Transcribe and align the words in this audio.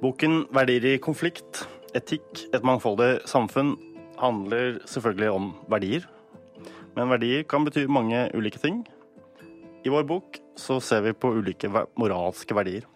Boken 0.00 0.46
'Verdier 0.48 0.94
i 0.94 0.98
konflikt 1.02 1.58
etikk 1.92 2.46
et 2.56 2.62
mangfoldig 2.64 3.18
samfunn' 3.28 3.74
handler 4.16 4.78
selvfølgelig 4.88 5.28
om 5.28 5.50
verdier. 5.68 6.06
Men 6.96 7.10
verdier 7.12 7.42
kan 7.44 7.66
bety 7.66 7.84
mange 7.84 8.22
ulike 8.32 8.56
ting. 8.62 8.78
I 9.84 9.92
vår 9.92 10.06
bok 10.08 10.38
så 10.56 10.78
ser 10.80 11.02
vi 11.04 11.12
på 11.12 11.34
ulike 11.36 11.68
moralske 12.00 12.56
verdier. 12.56 12.86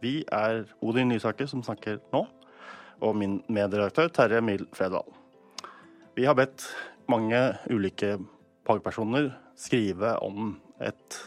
Vi 0.00 0.24
er 0.32 0.64
Odin 0.80 1.12
Nysaker 1.12 1.44
som 1.46 1.60
snakker 1.62 2.00
nå, 2.14 2.24
og 3.00 3.16
min 3.16 3.42
medredaktør 3.48 4.08
Terje 4.08 4.40
Mil 4.40 4.64
Fredvald. 4.72 5.12
Vi 6.16 6.24
har 6.24 6.34
bedt 6.34 6.64
mange 7.12 7.58
ulike 7.68 8.16
fagpersoner 8.64 9.34
skrive 9.52 10.16
om 10.24 10.56
et 10.80 11.20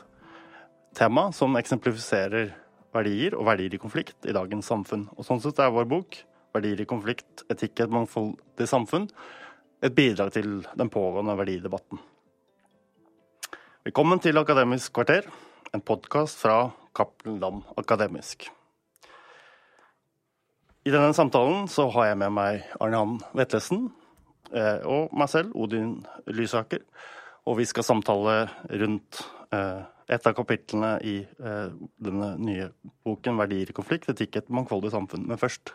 tema 0.97 1.29
som 1.31 1.53
eksemplifiserer 1.61 2.55
verdier 2.95 3.35
og 3.37 3.47
verdier 3.47 3.75
i 3.75 3.81
konflikt 3.81 4.27
i 4.27 4.35
dagens 4.35 4.67
samfunn. 4.71 5.07
Og 5.17 5.25
sånn 5.27 5.41
sett 5.43 5.59
er 5.59 5.71
vår 5.71 5.87
bok, 5.89 6.17
'Verdier 6.51 6.81
i 6.81 6.85
konflikt 6.85 7.45
etikk 7.49 7.79
i 7.79 7.83
et 7.83 7.93
mangfoldig 7.95 8.67
samfunn', 8.67 9.09
et 9.81 9.95
bidrag 9.95 10.33
til 10.33 10.65
den 10.75 10.89
pågående 10.89 11.37
verdidebatten. 11.37 11.99
Velkommen 13.85 14.19
til 14.19 14.37
Akademisk 14.37 14.93
kvarter, 14.93 15.23
en 15.73 15.81
podkast 15.81 16.37
fra 16.37 16.71
Cappelen 16.93 17.39
Dam 17.39 17.63
Akademisk. 17.77 18.49
I 20.85 20.91
denne 20.91 21.13
samtalen 21.13 21.67
så 21.69 21.87
har 21.93 22.11
jeg 22.11 22.17
med 22.17 22.33
meg 22.35 22.63
Arne 22.81 22.97
Han 22.97 23.17
Vetlesen 23.37 23.91
eh, 24.53 24.81
og 24.83 25.13
meg 25.13 25.29
selv, 25.29 25.55
Odin 25.55 26.05
Lysaker. 26.27 26.81
Og 27.49 27.57
vi 27.57 27.65
skal 27.65 27.85
samtale 27.85 28.35
rundt 28.69 29.23
eh, 29.55 29.81
et 30.11 30.27
av 30.27 30.35
kapitlene 30.37 30.91
i 31.07 31.15
eh, 31.23 31.71
denne 32.03 32.33
nye 32.37 32.67
boken 33.05 33.39
'Verdier 33.39 33.71
i 33.71 33.75
konflikt 33.75 34.11
etikk 34.11 34.37
et 34.37 34.51
mangfoldig 34.53 34.91
samfunn'. 34.93 35.25
Men 35.27 35.41
først 35.41 35.73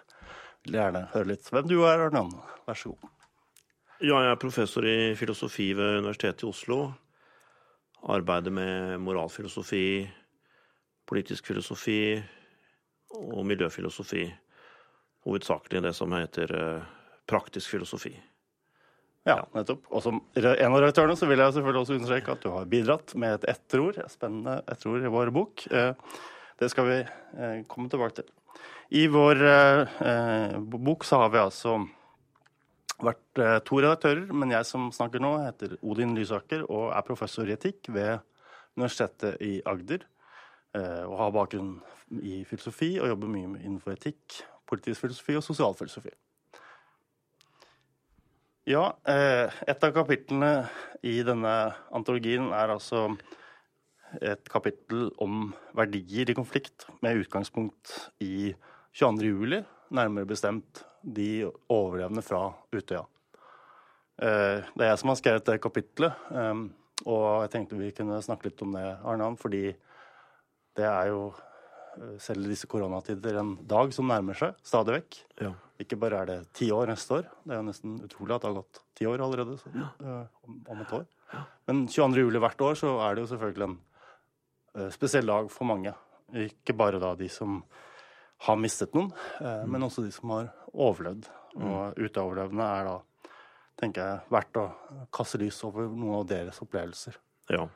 vil 0.62 0.76
jeg 0.76 0.84
gjerne 0.84 1.08
høre 1.14 1.30
litt 1.32 1.50
hvem 1.50 1.66
du 1.70 1.80
er, 1.82 2.06
Arne 2.06 2.26
Vær 2.66 2.78
så 2.78 2.92
god. 2.92 3.10
Ja, 3.96 4.20
jeg 4.20 4.30
er 4.34 4.40
professor 4.40 4.84
i 4.84 5.14
filosofi 5.16 5.70
ved 5.72 6.02
Universitetet 6.02 6.44
i 6.44 6.50
Oslo. 6.50 6.92
Arbeider 8.12 8.52
med 8.52 8.98
moralfilosofi, 9.00 10.06
politisk 11.08 11.46
filosofi 11.46 12.20
og 13.16 13.46
miljøfilosofi. 13.46 14.26
Hovedsakelig 15.24 15.82
det 15.82 15.94
som 15.96 16.12
heter 16.12 16.52
eh, 16.54 16.82
praktisk 17.26 17.72
filosofi. 17.72 18.12
Ja, 19.26 19.40
nettopp. 19.56 19.88
Og 19.90 20.04
som 20.04 20.20
en 20.38 20.46
av 20.46 20.78
redaktørene 20.78 21.18
så 21.18 21.26
vil 21.26 21.40
jeg 21.42 21.56
selvfølgelig 21.56 21.82
også 21.82 21.94
understreke 21.96 22.34
at 22.36 22.44
du 22.44 22.50
har 22.54 22.68
bidratt 22.70 23.14
med 23.18 23.40
et 23.40 23.46
etterord, 23.56 23.98
et 23.98 24.12
spennende 24.12 24.60
etterord 24.70 25.02
i 25.02 25.10
vår 25.10 25.32
bok. 25.34 25.64
Eh, 25.66 26.20
det 26.62 26.68
skal 26.70 26.86
vi 26.86 26.98
eh, 27.02 27.56
komme 27.66 27.90
tilbake 27.90 28.20
til. 28.20 28.28
I 28.94 29.08
vår 29.10 29.42
eh, 29.42 30.54
bok 30.62 31.04
så 31.04 31.24
har 31.24 31.32
vi 31.34 31.42
altså 31.42 31.80
vært 33.02 33.42
to 33.68 33.80
redaktører, 33.82 34.30
men 34.32 34.54
jeg 34.54 34.64
som 34.64 34.86
snakker 34.94 35.20
nå, 35.20 35.34
heter 35.42 35.74
Odin 35.84 36.14
Lysaker 36.16 36.62
og 36.64 36.94
er 36.96 37.04
professor 37.04 37.50
i 37.50 37.52
etikk 37.52 37.90
ved 37.92 38.22
Universitetet 38.78 39.42
i 39.44 39.58
Agder. 39.68 40.06
Og 40.76 41.12
har 41.20 41.32
bakgrunn 41.32 41.74
i 42.24 42.38
filosofi 42.48 42.94
og 43.00 43.10
jobber 43.10 43.30
mye 43.32 43.50
innenfor 43.58 43.92
etikk, 43.94 44.38
politisk 44.68 45.04
filosofi 45.04 45.36
og 45.36 45.44
sosialfilosofi. 45.44 46.14
Ja, 48.66 48.96
eh, 49.06 49.46
et 49.70 49.84
av 49.86 49.92
kapitlene 49.94 50.66
i 51.06 51.20
denne 51.22 51.50
antologien 51.94 52.48
er 52.50 52.72
altså 52.74 53.04
et 54.18 54.48
kapittel 54.50 55.12
om 55.22 55.52
verdier 55.76 56.32
i 56.32 56.34
konflikt, 56.34 56.88
med 56.98 57.20
utgangspunkt 57.20 57.92
i 58.26 58.50
22. 58.90 59.28
juli, 59.28 59.60
nærmere 59.94 60.26
bestemt 60.26 60.82
de 60.98 61.46
overlevende 61.70 62.24
fra 62.26 62.40
Utøya. 62.74 63.04
Eh, 64.18 64.66
det 64.66 64.82
er 64.82 64.90
jeg 64.90 65.02
som 65.04 65.12
har 65.12 65.20
skrevet 65.20 65.46
det 65.46 65.62
kapittelet, 65.62 66.26
eh, 66.34 66.64
og 67.06 67.26
jeg 67.44 67.52
tenkte 67.52 67.78
vi 67.78 67.92
kunne 67.94 68.18
snakke 68.24 68.48
litt 68.48 68.64
om 68.66 68.74
det, 68.74 68.88
Arnan, 69.06 69.38
fordi 69.38 69.68
det 70.76 70.90
er 70.90 71.12
jo 71.12 71.28
selv 72.20 72.44
i 72.44 72.50
disse 72.50 72.66
koronatider 72.68 73.38
en 73.40 73.54
dag 73.62 73.94
som 73.94 74.10
nærmer 74.10 74.36
seg 74.36 74.58
stadig 74.66 74.98
vekk. 74.98 75.20
Ja. 75.46 75.54
Ikke 75.82 75.98
bare 76.00 76.22
er 76.22 76.28
det 76.30 76.36
ti 76.56 76.70
år 76.72 76.88
neste 76.88 77.18
år, 77.18 77.26
det 77.44 77.52
er 77.52 77.60
jo 77.60 77.66
nesten 77.66 77.96
utrolig 78.04 78.36
at 78.36 78.44
det 78.44 78.48
har 78.48 78.58
gått 78.62 78.78
ti 78.96 79.08
år 79.08 79.22
allerede 79.24 79.56
så, 79.60 79.72
uh, 80.00 80.22
om, 80.48 80.78
et 80.80 80.94
år. 80.96 81.04
Men 81.68 81.82
22. 81.92 82.22
juli 82.22 82.40
hvert 82.40 82.62
år 82.64 82.78
så 82.80 82.94
er 83.04 83.16
det 83.16 83.24
jo 83.24 83.30
selvfølgelig 83.34 83.66
en 83.66 83.74
uh, 83.76 84.86
spesiell 84.94 85.28
dag 85.28 85.50
for 85.52 85.68
mange. 85.68 85.92
Ikke 86.46 86.74
bare 86.76 87.00
da 87.02 87.12
de 87.18 87.28
som 87.32 87.58
har 88.46 88.56
mistet 88.60 88.96
noen, 88.96 89.10
uh, 89.42 89.66
mm. 89.66 89.74
men 89.74 89.84
også 89.84 90.06
de 90.06 90.14
som 90.16 90.32
har 90.32 90.48
overlevd. 90.72 91.28
Mm. 91.56 91.66
Og 91.68 92.00
utoverlevende 92.06 92.70
er 92.78 92.88
da, 92.88 92.96
tenker 93.82 94.08
jeg, 94.08 94.24
verdt 94.32 94.62
å 94.62 94.66
kaste 95.12 95.42
lys 95.42 95.60
over 95.68 95.92
noen 95.92 96.22
av 96.22 96.26
deres 96.32 96.62
opplevelser. 96.64 97.20
Ja. 97.52 97.68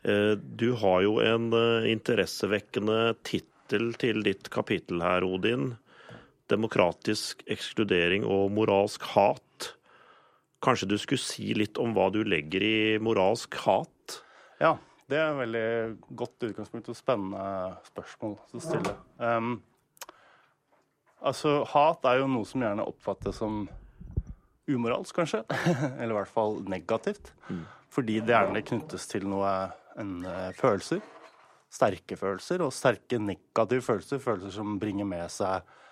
Du 0.00 0.70
har 0.80 1.02
jo 1.04 1.18
en 1.20 1.52
interessevekkende 1.84 3.18
tittel 3.20 3.90
til 4.00 4.22
ditt 4.24 4.48
kapittel 4.52 5.04
her, 5.04 5.26
Odin 5.28 5.74
demokratisk 6.50 7.44
ekskludering 7.50 8.26
og 8.28 8.50
moralsk 8.54 9.04
hat. 9.14 9.72
Kanskje 10.64 10.90
du 10.90 10.96
skulle 11.00 11.22
si 11.22 11.54
litt 11.56 11.80
om 11.80 11.94
hva 11.96 12.10
du 12.12 12.20
legger 12.26 12.64
i 12.64 12.78
moralsk 13.02 13.56
hat? 13.64 14.20
Ja, 14.60 14.74
det 15.08 15.18
er 15.18 15.30
et 15.30 15.40
veldig 15.40 15.66
godt 16.18 16.48
utgangspunkt 16.50 16.90
og 16.92 16.98
spennende 16.98 17.78
spørsmål 17.88 18.36
å 18.36 18.62
stille. 18.62 18.94
Um, 19.16 19.54
altså, 21.24 21.62
hat 21.72 22.04
er 22.10 22.20
jo 22.20 22.28
noe 22.30 22.48
som 22.48 22.66
gjerne 22.66 22.86
oppfattes 22.92 23.40
som 23.40 23.62
umoralsk, 24.70 25.16
kanskje. 25.16 25.42
Eller 25.98 26.12
i 26.12 26.18
hvert 26.20 26.34
fall 26.34 26.60
negativt. 26.68 27.32
Mm. 27.48 27.64
Fordi 27.90 28.20
det 28.22 28.36
gjerne 28.36 28.66
knyttes 28.68 29.08
til 29.10 29.24
noe 29.32 29.54
en, 29.98 30.20
uh, 30.28 30.50
følelser. 30.60 31.00
Sterke 31.70 32.18
følelser, 32.18 32.62
og 32.66 32.74
sterke 32.74 33.18
negative 33.22 33.82
følelser. 33.86 34.20
Følelser 34.22 34.58
som 34.60 34.76
bringer 34.82 35.08
med 35.08 35.30
seg 35.32 35.64
Eh, 35.64 35.89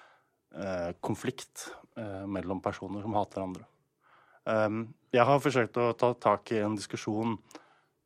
konflikt 1.01 1.69
eh, 1.97 2.27
mellom 2.27 2.61
personer 2.65 3.03
som 3.03 3.15
hater 3.15 3.45
andre. 3.45 3.67
Ehm, 4.49 4.87
jeg 5.13 5.25
har 5.29 5.43
forsøkt 5.45 5.77
å 5.81 5.93
ta 5.99 6.13
tak 6.15 6.53
i 6.55 6.63
en 6.65 6.77
diskusjon 6.79 7.37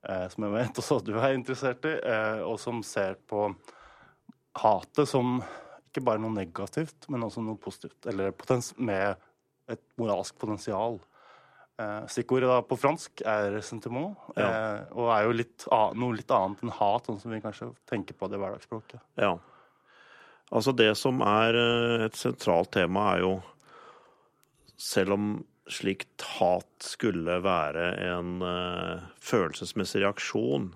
eh, 0.08 0.26
som 0.32 0.46
jeg 0.46 0.54
vet 0.56 0.80
også 0.82 1.00
du 1.06 1.14
er 1.18 1.36
interessert 1.36 1.86
i, 1.88 1.94
og 2.42 2.58
som 2.62 2.82
ser 2.86 3.18
på 3.30 3.50
hatet 4.58 5.08
som 5.08 5.38
ikke 5.92 6.04
bare 6.04 6.22
noe 6.22 6.34
negativt, 6.34 7.08
men 7.12 7.24
også 7.26 7.44
noe 7.44 7.60
positivt. 7.60 8.06
Eller 8.08 8.32
med 8.80 9.16
et 9.70 9.82
moralsk 10.00 10.36
potensial. 10.40 10.98
Stikkordet 12.08 12.48
da 12.48 12.58
på 12.64 12.76
fransk 12.78 13.22
er 13.28 13.58
sentiment, 13.64 14.16
ja. 14.36 14.84
og 14.92 15.08
er 15.12 15.24
jo 15.26 15.34
litt, 15.36 15.64
noe 15.98 16.16
litt 16.16 16.32
annet 16.32 16.62
enn 16.62 16.72
hat, 16.76 17.08
sånn 17.08 17.20
som 17.20 17.32
vi 17.32 17.40
kanskje 17.44 17.70
tenker 17.88 18.16
på 18.16 18.28
det 18.30 18.38
i 18.38 18.42
hverdagsspråket. 18.42 19.00
Ja. 19.20 19.34
Altså 20.52 20.74
Det 20.76 20.90
som 20.98 21.22
er 21.24 21.56
eh, 21.56 22.04
et 22.08 22.18
sentralt 22.18 22.72
tema, 22.76 23.14
er 23.14 23.24
jo 23.24 23.32
Selv 24.76 25.16
om 25.16 25.32
slikt 25.70 26.24
hat 26.40 26.84
skulle 26.84 27.36
være 27.40 27.84
en 28.02 28.42
uh, 28.42 29.04
følelsesmessig 29.22 30.00
reaksjon 30.02 30.72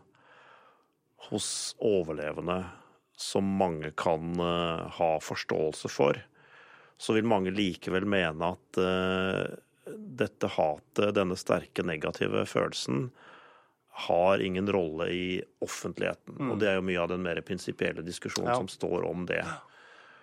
hos 1.26 1.48
overlevende 1.82 2.60
som 3.19 3.48
mange 3.59 3.91
kan 3.98 4.38
uh, 4.38 4.87
ha 4.94 5.10
forståelse 5.20 5.91
for, 5.91 6.20
så 7.03 7.16
vil 7.19 7.26
mange 7.26 7.50
likevel 7.50 8.06
mene 8.08 8.53
at 8.54 8.78
dette 10.22 10.53
hatet, 10.54 11.17
denne 11.19 11.37
sterke 11.37 11.82
negative 11.84 12.46
følelsen, 12.49 13.11
har 13.96 14.43
ingen 14.44 14.66
rolle 14.72 15.08
i 15.08 15.28
offentligheten. 15.64 16.37
Mm. 16.37 16.50
Og 16.52 16.58
det 16.60 16.69
er 16.69 16.75
jo 16.76 16.84
mye 16.84 17.00
av 17.00 17.08
den 17.14 17.22
mer 17.25 17.40
prinsipielle 17.46 18.04
diskusjonen 18.04 18.52
ja. 18.52 18.58
som 18.60 18.69
står 18.69 19.06
om 19.08 19.25
det. 19.28 19.40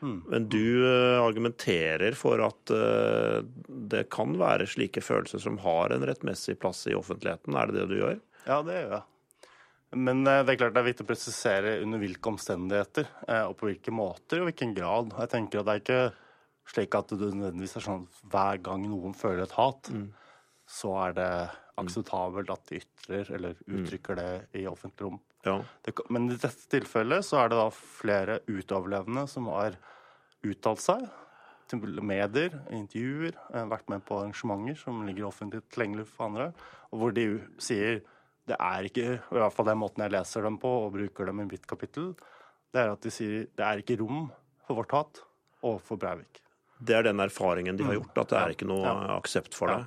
Mm. 0.04 0.20
Men 0.28 0.46
du 0.52 0.84
uh, 0.84 1.24
argumenterer 1.24 2.14
for 2.20 2.44
at 2.46 2.74
uh, 2.76 3.40
det 3.90 4.04
kan 4.14 4.36
være 4.38 4.68
slike 4.70 5.02
følelser 5.02 5.42
som 5.42 5.58
har 5.64 5.96
en 5.96 6.06
rettmessig 6.06 6.58
plass 6.62 6.84
i 6.92 6.94
offentligheten. 6.98 7.58
Er 7.58 7.72
det 7.72 7.80
det 7.80 7.88
du 7.90 7.98
gjør? 8.02 8.20
Ja, 8.46 8.60
det 8.68 8.78
gjør 8.78 8.94
jeg. 8.98 9.04
Men 10.04 10.22
uh, 10.28 10.42
det 10.44 10.54
er 10.54 10.60
klart 10.60 10.76
det 10.76 10.84
er 10.84 10.90
viktig 10.92 11.08
å 11.08 11.12
presisere 11.14 11.74
under 11.86 12.04
hvilke 12.04 12.34
omstendigheter 12.34 13.10
og 13.48 13.58
på 13.58 13.72
hvilke 13.72 13.96
måter 13.96 14.44
og 14.44 14.52
hvilken 14.52 14.78
grad. 14.78 15.18
Jeg 15.18 15.34
tenker 15.34 15.64
at 15.64 15.70
det 15.70 15.74
er 15.74 15.84
ikke 15.86 16.04
slik 16.76 17.00
at 17.00 17.10
det 17.16 17.34
nødvendigvis 17.34 17.78
er 17.80 17.88
sånn 17.88 18.06
at 18.06 18.22
hver 18.34 18.62
gang 18.70 18.86
noen 18.88 19.18
føler 19.18 19.48
et 19.48 19.58
hat, 19.58 19.90
mm. 19.92 20.08
så 20.70 20.94
er 21.08 21.18
det 21.18 21.32
akseptabelt 21.82 22.52
at 22.54 22.70
de 22.70 22.82
ytrer 22.82 23.32
eller 23.34 23.58
mm. 23.66 23.76
uttrykker 23.80 24.20
det 24.20 24.30
i 24.62 24.68
offentlig 24.70 25.08
rom. 25.08 25.20
Ja. 25.44 25.58
Det, 25.84 25.96
men 26.14 26.30
i 26.32 26.38
dette 26.38 26.70
tilfellet 26.72 27.26
så 27.28 27.42
er 27.42 27.52
det 27.52 27.60
da 27.60 27.68
flere 27.74 28.40
utoverlevende 28.48 29.26
som 29.32 29.50
har 29.52 29.76
uttalt 30.44 30.84
seg 30.84 31.06
til 31.72 32.02
medier, 32.04 32.56
intervjuer, 32.76 33.36
eh, 33.54 33.66
vært 33.72 33.90
med 33.90 34.04
på 34.06 34.20
arrangementer 34.20 34.78
som 34.80 35.02
ligger 35.08 35.30
offentlig 35.30 35.64
tilgjengelig 35.74 36.08
for 36.12 36.28
andre, 36.28 36.52
og 36.92 37.00
hvor 37.02 37.16
de 37.16 37.28
sier 37.64 38.04
det 38.44 38.58
er 38.60 38.90
ikke, 38.90 39.06
i 39.24 39.40
hvert 39.40 39.56
fall 39.56 39.70
den 39.70 39.80
måten 39.80 40.04
jeg 40.04 40.12
leser 40.12 40.44
dem 40.44 40.58
på 40.60 40.68
og 40.86 40.94
bruker 40.98 41.30
dem 41.30 41.40
i 41.40 41.48
mitt 41.48 41.64
kapittel, 41.68 42.12
det 42.76 42.82
er 42.82 42.92
at 42.92 43.06
de 43.06 43.12
sier 43.14 43.46
det 43.56 43.64
er 43.64 43.80
ikke 43.80 43.96
rom 44.02 44.26
for 44.68 44.82
vårt 44.82 44.96
hat. 44.96 45.24
overfor 45.64 45.96
Breivik. 45.96 46.42
Det 46.84 46.96
er 46.98 47.06
den 47.08 47.22
erfaringen 47.24 47.78
de 47.80 47.86
har 47.88 47.94
gjort, 47.96 48.18
at 48.18 48.32
det 48.34 48.40
er 48.40 48.50
ikke 48.52 48.68
noe 48.68 48.84
Ja. 48.84 49.16
aksept 49.16 49.56
for 49.56 49.72
det. 49.72 49.86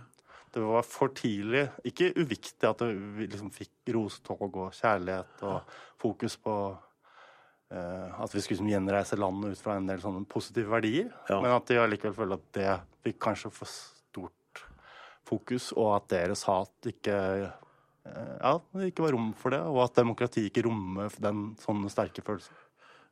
Det 0.57 0.63
var 0.65 0.87
for 0.89 1.13
tidlig. 1.13 1.67
Ikke 1.85 2.15
uviktig 2.17 2.65
at 2.65 2.81
vi 2.89 3.27
liksom 3.29 3.51
fikk 3.53 3.91
rosetog 3.93 4.55
og 4.57 4.71
kjærlighet 4.73 5.43
og 5.45 5.75
fokus 6.01 6.39
på 6.41 6.55
uh, 6.73 8.23
at 8.23 8.33
vi 8.33 8.41
skulle 8.41 8.55
liksom 8.55 8.71
gjenreise 8.71 9.19
landet 9.21 9.53
ut 9.53 9.61
fra 9.61 9.77
en 9.77 9.91
del 9.91 10.01
sånne 10.01 10.25
positive 10.31 10.73
verdier. 10.73 11.11
Ja. 11.29 11.43
Men 11.45 11.53
at 11.59 11.69
de 11.69 11.77
allikevel 11.83 12.17
føler 12.17 12.41
at 12.41 12.49
det 12.57 12.71
fikk 13.05 13.21
kanskje 13.27 13.53
for 13.53 13.69
stort 13.69 14.63
fokus, 15.29 15.69
og 15.77 15.93
at 15.99 16.09
deres 16.15 16.47
hat 16.49 16.89
ikke 16.89 17.17
eh, 17.17 18.35
Ja, 18.41 18.57
det 18.79 18.93
ikke 18.93 19.05
var 19.09 19.17
rom 19.17 19.33
for 19.37 19.53
det, 19.53 19.61
og 19.61 19.83
at 19.85 19.99
demokratiet 19.99 20.49
ikke 20.49 20.65
rommer 20.71 21.13
den 21.21 21.51
sånne 21.61 21.91
sterke 21.93 22.25
følelsen. 22.25 22.55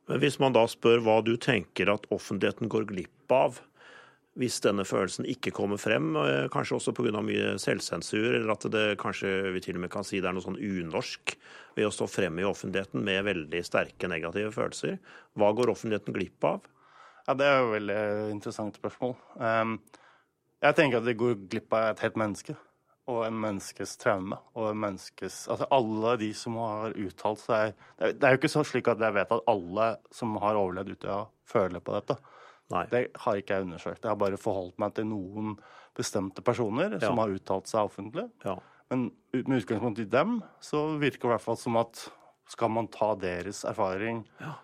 Men 0.09 0.21
hvis 0.21 0.37
man 0.41 0.53
da 0.55 0.63
spør 0.69 1.01
hva 1.03 1.19
du 1.25 1.35
tenker 1.41 1.93
at 1.93 2.05
offentligheten 2.13 2.69
går 2.71 2.89
glipp 2.89 3.33
av 3.33 3.61
hvis 4.35 4.59
denne 4.63 4.83
følelsen 4.83 5.27
ikke 5.31 5.53
kommer 5.55 5.79
frem, 5.79 6.11
eh, 6.19 6.47
kanskje 6.51 6.75
også 6.75 6.93
pga. 6.95 7.21
mye 7.23 7.55
selvsensur, 7.61 8.35
eller 8.35 8.51
at 8.51 8.67
det 8.71 8.97
kanskje 8.99 9.53
vi 9.53 9.61
til 9.63 9.75
og 9.75 9.81
med 9.85 9.91
kan 9.91 10.03
si 10.03 10.19
det 10.19 10.27
er 10.27 10.33
noe 10.33 10.43
sånn 10.43 10.59
unorsk 10.59 11.35
ved 11.75 11.87
å 11.87 11.93
stå 11.93 12.07
frem 12.07 12.39
i 12.39 12.47
offentligheten 12.47 13.03
med 13.03 13.23
veldig 13.23 13.63
sterke 13.63 14.07
negative 14.07 14.51
følelser, 14.51 14.99
hva 15.35 15.53
går 15.55 15.71
offentligheten 15.71 16.13
glipp 16.13 16.43
av? 16.43 16.61
Ja, 17.27 17.33
Det 17.33 17.45
er 17.45 17.59
jo 17.59 17.73
et 17.73 17.81
veldig 17.81 18.31
interessant 18.31 18.75
spørsmål. 18.77 19.15
Um, 19.39 19.79
jeg 20.61 20.75
tenker 20.75 20.97
at 20.97 21.05
det 21.05 21.17
går 21.17 21.47
glipp 21.49 21.73
av 21.73 21.93
et 21.93 21.99
helt 22.05 22.15
menneske. 22.15 22.55
Og 23.07 23.25
en 23.25 23.37
menneskes 23.37 23.97
traume. 24.01 24.37
Og 24.55 24.71
en 24.71 24.79
menneskes 24.81 25.47
Altså 25.47 25.67
alle 25.69 26.17
de 26.17 26.31
som 26.33 26.55
har 26.57 26.95
uttalt 26.97 27.39
seg 27.43 27.73
det 27.99 28.23
er 28.23 28.33
jo 28.33 28.39
ikke 28.39 28.49
så 28.49 28.63
slik 28.65 28.87
at 28.89 29.01
jeg 29.01 29.13
vet 29.13 29.31
at 29.31 29.49
alle 29.51 29.89
som 30.11 30.33
har 30.41 30.57
overlevd 30.57 30.95
Utøya, 30.95 31.27
føler 31.45 31.83
på 31.85 31.93
dette. 31.93 32.17
Nei. 32.71 32.85
Det 32.89 33.01
har 33.21 33.35
ikke 33.37 33.53
jeg 33.59 33.65
undersøkt. 33.67 34.01
Jeg 34.01 34.09
har 34.09 34.15
bare 34.17 34.37
forholdt 34.41 34.79
meg 34.81 34.93
til 34.97 35.05
noen 35.05 35.57
bestemte 35.95 36.41
personer 36.43 36.99
som 36.99 37.15
Ja. 37.15 37.21
har 37.23 37.29
uttalt 37.35 37.67
seg 37.67 37.85
offentlig. 37.89 38.29
Ja. 38.43 38.55
Men 38.89 39.11
med 39.31 39.61
utgangspunkt 39.63 39.99
i 39.99 40.05
dem, 40.09 40.43
så 40.61 40.97
virker 40.99 41.19
det 41.21 41.25
i 41.29 41.33
hvert 41.35 41.41
fall 41.41 41.57
som 41.57 41.77
at 41.77 42.09
skal 42.47 42.69
man 42.69 42.87
ta 42.87 43.13
deres 43.15 43.63
erfaring, 43.65 44.25
Ja. 44.41 44.55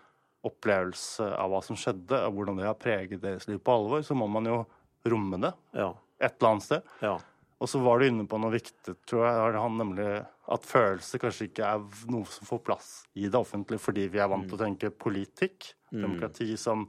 opplevelse 0.44 1.20
av 1.38 1.50
hva 1.50 1.62
som 1.62 1.76
skjedde, 1.76 2.18
og 2.26 2.34
hvordan 2.34 2.56
det 2.58 2.66
har 2.66 2.74
preget 2.74 3.20
deres 3.22 3.46
liv 3.48 3.58
på 3.62 3.74
alvor, 3.76 4.02
så 4.02 4.14
må 4.18 4.28
man 4.30 4.44
jo 4.44 4.66
romme 5.06 5.40
det 5.40 5.54
Ja. 5.74 5.92
et 6.20 6.36
eller 6.40 6.50
annet 6.52 6.62
sted. 6.62 6.82
Ja. 7.00 7.18
Og 7.60 7.68
så 7.68 7.80
var 7.80 8.00
du 8.00 8.06
inne 8.06 8.26
på 8.26 8.40
noe 8.40 8.50
viktig, 8.50 8.96
tror 9.06 9.22
jeg, 9.24 9.54
han 9.60 9.78
nemlig 9.78 10.26
at 10.48 10.62
følelser 10.66 11.20
kanskje 11.20 11.48
ikke 11.48 11.64
er 11.64 11.78
noe 12.10 12.24
som 12.24 12.46
får 12.46 12.64
plass 12.64 13.06
i 13.14 13.22
det 13.28 13.38
offentlige, 13.38 13.78
fordi 13.78 14.08
vi 14.10 14.18
er 14.18 14.26
vant 14.28 14.48
til 14.48 14.58
å 14.58 14.64
tenke 14.66 14.90
politikk, 14.90 15.74
demokrati, 15.92 16.56
som 16.58 16.88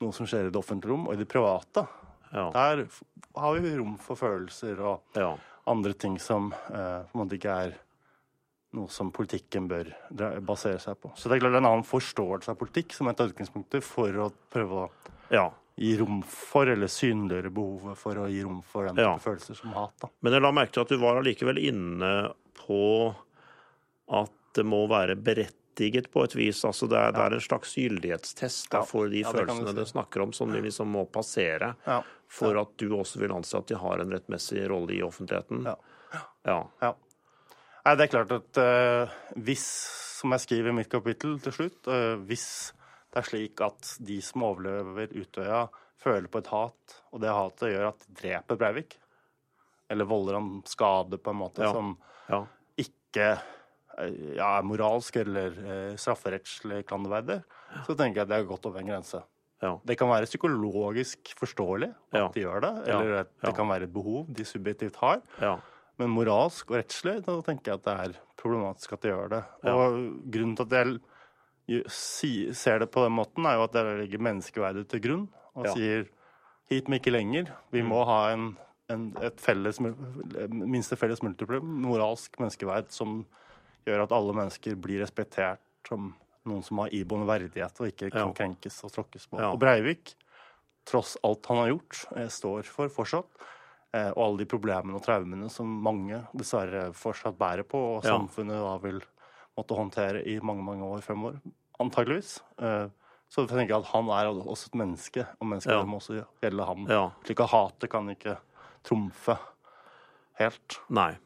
noe 0.00 0.14
som 0.14 0.28
skjer 0.28 0.48
i 0.48 0.52
det 0.54 0.60
offentlige 0.60 0.92
rom, 0.92 1.08
og 1.08 1.14
i 1.16 1.20
det 1.20 1.28
private. 1.30 1.86
Ja. 2.32 2.48
Der 2.54 2.84
har 3.38 3.58
vi 3.58 3.76
rom 3.78 3.96
for 4.02 4.18
følelser 4.20 4.80
og 4.84 5.18
ja. 5.18 5.32
andre 5.70 5.94
ting 5.96 6.18
som 6.20 6.50
eh, 6.52 7.04
på 7.08 7.16
en 7.16 7.22
måte 7.22 7.38
ikke 7.38 7.54
er 7.66 7.76
noe 8.76 8.90
som 8.92 9.08
politikken 9.14 9.68
bør 9.70 9.94
basere 10.44 10.80
seg 10.82 10.98
på. 11.00 11.10
Så 11.16 11.30
det 11.30 11.38
er 11.38 11.44
klart 11.44 11.54
det 11.54 11.60
er 11.60 11.64
en 11.64 11.70
annen 11.70 11.86
forståelse 11.88 12.52
av 12.52 12.58
politikk 12.60 12.92
som 12.92 13.08
er 13.08 13.16
et 13.16 13.22
av 13.24 13.30
utgangspunkter 13.32 13.80
for 13.84 14.18
å 14.26 14.28
prøve 14.52 14.82
å 14.82 15.14
ja. 15.32 15.46
gi 15.80 15.94
rom 16.02 16.20
for, 16.28 16.68
eller 16.68 16.90
synliggjøre 16.92 17.52
behovet 17.54 17.96
for 18.00 18.20
å 18.20 18.26
gi 18.28 18.42
rom 18.44 18.60
for 18.60 18.90
den 18.90 19.00
Ja. 19.00 19.14
følelser 19.22 19.56
som 19.56 19.72
hat. 19.72 19.94
da. 20.04 20.10
Men 20.20 20.36
jeg 20.36 20.44
la 20.44 20.52
merke 20.52 20.76
til 20.76 20.84
at 20.84 20.92
du 20.92 20.98
var 21.00 21.22
allikevel 21.22 21.62
inne 21.64 22.12
på 22.60 22.82
at 24.20 24.36
det 24.58 24.66
må 24.68 24.84
være 24.90 25.16
berettiget 25.78 26.10
på 26.12 26.24
et 26.24 26.34
vis. 26.34 26.64
Altså 26.64 26.86
det 26.88 26.98
er, 26.98 27.12
det 27.12 27.20
er 27.22 27.34
en 27.34 27.40
slags 27.40 27.74
gyldighetstest 27.74 28.70
da, 28.70 28.82
for 28.82 29.08
de 29.08 29.22
Ja, 29.22 29.32
følelsene 29.32 29.74
du 29.74 29.84
si. 29.84 29.92
snakker 29.92 30.22
om, 30.22 30.32
som 30.32 30.50
de 30.52 30.60
liksom 30.60 30.88
må 30.88 31.06
passere 31.06 31.74
Ja. 31.86 32.02
for 32.28 32.58
at 32.58 32.76
du 32.76 32.94
også 32.96 33.18
vil 33.20 33.32
anse 33.32 33.56
at 33.56 33.66
de 33.66 33.74
har 33.76 33.98
en 34.00 34.10
rettmessig 34.12 34.68
rolle 34.68 34.94
i 34.94 35.02
offentligheten. 35.02 35.64
Ja. 35.64 35.76
Ja. 36.44 36.70
Ja. 36.80 36.94
Nei, 37.84 37.94
det 37.96 38.04
er 38.04 38.12
klart 38.12 38.32
at 38.32 38.58
uh, 38.58 39.08
hvis, 39.36 39.64
som 40.20 40.32
jeg 40.32 40.40
skriver 40.40 40.70
i 40.70 40.76
mitt 40.76 40.90
kapittel 40.90 41.38
til 41.40 41.52
slutt, 41.52 41.86
uh, 41.86 42.16
hvis 42.26 42.72
det 43.12 43.22
er 43.22 43.28
slik 43.28 43.60
at 43.60 43.96
de 44.00 44.20
som 44.20 44.42
overlever 44.42 45.08
Utøya, 45.16 45.68
føler 45.98 46.28
på 46.28 46.38
et 46.38 46.46
hat, 46.46 47.02
og 47.12 47.20
det 47.20 47.32
hatet 47.32 47.72
gjør 47.72 47.88
at 47.88 48.04
de 48.06 48.14
dreper 48.20 48.56
Breivik, 48.56 48.98
eller 49.88 50.04
volder 50.04 50.34
ham 50.34 50.62
skade 50.66 51.18
på 51.18 51.30
en 51.30 51.40
måte 51.40 51.64
som 51.64 51.96
ja. 52.28 52.42
ikke 52.76 53.38
ja, 54.36 54.58
er 54.58 54.66
moralsk 54.68 55.16
eller 55.22 55.56
eh, 55.58 55.96
strafferettslig 55.98 56.84
klanderverdig, 56.88 57.40
så 57.86 57.96
tenker 57.98 58.22
jeg 58.22 58.26
at 58.28 58.30
det 58.32 58.38
er 58.40 58.48
gått 58.48 58.66
over 58.70 58.80
en 58.82 58.92
grense. 58.92 59.22
ja. 59.62 59.72
Det 59.84 59.96
kan 59.98 60.08
være 60.08 60.28
psykologisk 60.30 61.32
forståelig 61.38 61.88
at 62.12 62.18
Ja. 62.20 62.28
de 62.34 62.40
gjør 62.44 62.60
det, 62.62 62.72
eller 62.88 63.14
at 63.24 63.32
det 63.42 63.54
kan 63.56 63.68
være 63.68 63.82
et 63.88 63.92
behov 63.92 64.26
de 64.32 64.44
subjektivt 64.44 64.96
har. 65.02 65.20
ja. 65.40 65.56
Men 65.98 66.10
moralsk 66.14 66.70
og 66.70 66.76
rettslig, 66.78 67.24
da 67.26 67.40
tenker 67.42 67.72
jeg 67.72 67.80
at 67.80 67.84
det 67.84 67.94
er 68.06 68.18
problematisk 68.38 68.92
at 68.92 69.00
de 69.02 69.08
gjør 69.10 69.28
det. 69.32 69.40
Og 69.66 69.96
grunnen 70.30 70.54
til 70.54 70.62
at 70.62 71.00
jeg 71.68 72.54
ser 72.54 72.78
det 72.78 72.90
på 72.94 73.02
den 73.02 73.12
måten, 73.16 73.44
er 73.44 73.56
jo 73.58 73.64
at 73.66 73.74
jeg 73.74 73.98
legger 73.98 74.22
menneskeverdet 74.22 74.86
til 74.88 75.00
grunn 75.00 75.28
og 75.56 75.66
sier 75.74 76.06
hit, 76.70 76.86
men 76.88 77.00
ikke 77.00 77.10
lenger. 77.10 77.50
Vi 77.72 77.82
må 77.82 78.04
ha 78.06 78.30
en, 78.32 78.56
en, 78.88 79.08
et 79.20 79.40
felles, 79.42 79.80
minste 80.48 80.94
felles 80.96 81.20
multiplum, 81.20 81.66
moralsk 81.82 82.38
menneskeverd, 82.38 82.92
som 82.94 83.24
gjør 83.88 84.04
at 84.06 84.12
alle 84.16 84.34
mennesker 84.36 84.76
blir 84.80 85.00
respektert 85.02 85.60
som 85.88 86.10
noen 86.48 86.62
som 86.64 86.78
har 86.82 86.92
iboende 86.96 87.26
verdighet 87.28 87.80
og 87.80 87.90
ikke 87.90 88.10
kan 88.12 88.28
Ja. 88.28 88.32
krenkes 88.36 88.82
og 88.84 88.92
tråkkes 88.94 89.26
på. 89.28 89.38
Ja. 89.40 89.50
Og 89.52 89.58
Breivik, 89.60 90.14
tross 90.88 91.16
alt 91.24 91.44
han 91.46 91.56
har 91.62 91.68
gjort, 91.72 92.06
eh, 92.16 92.28
står 92.28 92.64
for 92.64 92.88
fortsatt. 92.88 93.26
Eh, 93.94 94.10
og 94.10 94.18
alle 94.18 94.38
de 94.38 94.44
problemene 94.46 94.94
og 94.96 95.02
traumene 95.02 95.50
som 95.50 95.66
mange 95.82 96.26
dessverre 96.36 96.92
fortsatt 96.92 97.38
bærer 97.38 97.64
på, 97.64 97.96
og 97.96 98.04
Ja. 98.04 98.18
samfunnet 98.18 98.60
da 98.60 98.76
vil 98.78 99.00
måtte 99.56 99.74
håndtere 99.76 100.26
i 100.26 100.38
mange 100.40 100.62
mange 100.62 100.82
år 100.84 101.00
fremover. 101.02 101.40
Antageligvis. 101.80 102.40
Eh, 102.58 102.88
så 103.30 103.46
jeg 103.46 103.48
tenker 103.48 103.78
at 103.78 103.86
han 103.86 104.04
er 104.08 104.26
også 104.32 104.66
et 104.68 104.74
menneske, 104.74 105.26
og 105.40 105.46
mennesket 105.48 105.86
må 105.86 105.96
også 106.00 106.24
gjelde 106.42 106.64
ham. 106.66 106.86
Slik 107.24 107.40
at 107.40 107.50
hatet 107.50 107.90
kan 107.90 108.08
ikke 108.08 108.38
trumfe 108.84 109.38
helt. 110.38 110.78
Nei. 110.90 111.16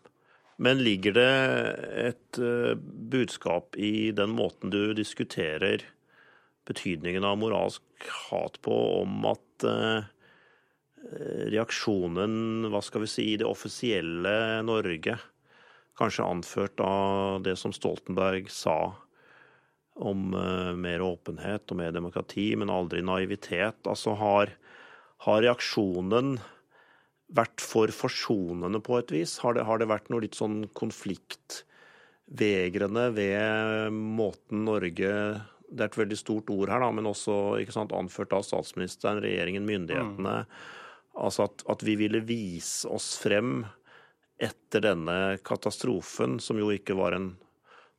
Men 0.63 0.83
ligger 0.85 1.17
det 1.17 1.31
et 2.07 2.39
eh, 2.39 2.75
budskap 3.13 3.77
i 3.77 4.13
den 4.15 4.35
måten 4.37 4.71
du 4.71 4.95
diskuterer 4.95 5.83
betydningen 6.69 7.25
av 7.27 7.41
moralsk 7.41 7.83
hat 8.31 8.61
på, 8.63 8.77
om 9.03 9.27
at 9.27 9.67
eh, 9.67 10.07
reaksjonen, 11.51 12.69
hva 12.71 12.83
skal 12.85 13.03
vi 13.03 13.11
si, 13.11 13.27
i 13.33 13.41
det 13.41 13.49
offisielle 13.49 14.63
Norge, 14.67 15.19
kanskje 15.99 16.29
anført 16.31 16.81
av 16.81 17.43
det 17.43 17.57
som 17.59 17.75
Stoltenberg 17.75 18.47
sa 18.53 18.95
om 19.99 20.31
eh, 20.35 20.73
mer 20.79 21.03
åpenhet 21.05 21.75
og 21.75 21.83
mer 21.83 21.91
demokrati, 21.95 22.53
men 22.57 22.71
aldri 22.73 23.03
naivitet, 23.05 23.83
altså 23.83 24.15
har, 24.21 24.55
har 25.27 25.43
reaksjonen 25.43 26.37
vært 27.37 27.61
for 27.65 27.89
forsonende 27.95 28.81
på 28.85 28.99
et 28.99 29.13
vis? 29.15 29.39
Har 29.43 29.53
det, 29.57 29.63
har 29.69 29.79
det 29.81 29.91
vært 29.91 30.09
noe 30.13 30.23
litt 30.25 30.37
sånn 30.39 30.59
konfliktvegrende 30.79 33.05
ved 33.17 33.43
måten 33.93 34.59
Norge 34.69 35.13
Det 35.73 35.81
er 35.81 35.89
et 35.89 36.03
veldig 36.03 36.19
stort 36.21 36.49
ord 36.53 36.69
her, 36.73 36.81
da, 36.85 36.89
men 36.93 37.09
også 37.09 37.35
ikke 37.63 37.77
sant, 37.79 37.97
anført 37.97 38.33
av 38.37 38.43
statsministeren, 38.45 39.25
regjeringen, 39.25 39.69
myndighetene. 39.69 40.37
Altså 41.17 41.41
at, 41.49 41.57
at 41.73 41.81
vi 41.85 41.95
ville 42.01 42.29
vise 42.29 42.89
oss 42.93 43.09
frem 43.21 43.51
etter 44.43 44.81
denne 44.85 45.39
katastrofen, 45.47 46.41
som 46.43 46.59
jo 46.61 46.69
ikke 46.75 46.95
var 46.99 47.13
en 47.17 47.29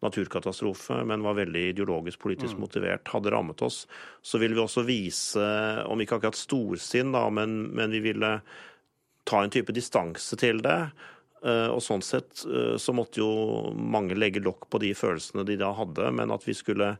naturkatastrofe, 0.03 0.97
men 1.07 1.23
var 1.23 1.37
veldig 1.37 1.61
ideologisk 1.69 2.19
politisk 2.19 2.57
motivert, 2.59 3.07
hadde 3.13 3.31
rammet 3.31 3.61
oss, 3.63 3.87
så 4.21 4.37
ville 4.41 4.55
vi 4.57 4.63
også 4.63 4.83
vise, 4.83 5.45
om 5.87 6.01
ikke 6.03 6.15
akkurat 6.19 6.35
storsinn, 6.35 7.13
da, 7.15 7.29
men, 7.31 7.71
men 7.71 7.91
vi 7.95 8.01
ville 8.09 8.41
ta 9.25 9.43
en 9.43 9.51
type 9.53 9.73
distanse 9.75 10.37
til 10.39 10.61
det. 10.65 10.79
Eh, 11.43 11.67
Og 11.73 11.81
sånn 11.83 12.03
sett 12.03 12.45
eh, 12.47 12.77
så 12.79 12.93
måtte 12.95 13.19
jo 13.19 13.73
mange 13.75 14.15
legge 14.15 14.39
lokk 14.43 14.69
på 14.71 14.79
de 14.83 14.93
følelsene 14.95 15.45
de 15.47 15.57
da 15.59 15.73
hadde, 15.75 16.11
men 16.15 16.31
at 16.31 16.45
vi 16.47 16.53
skulle 16.55 16.93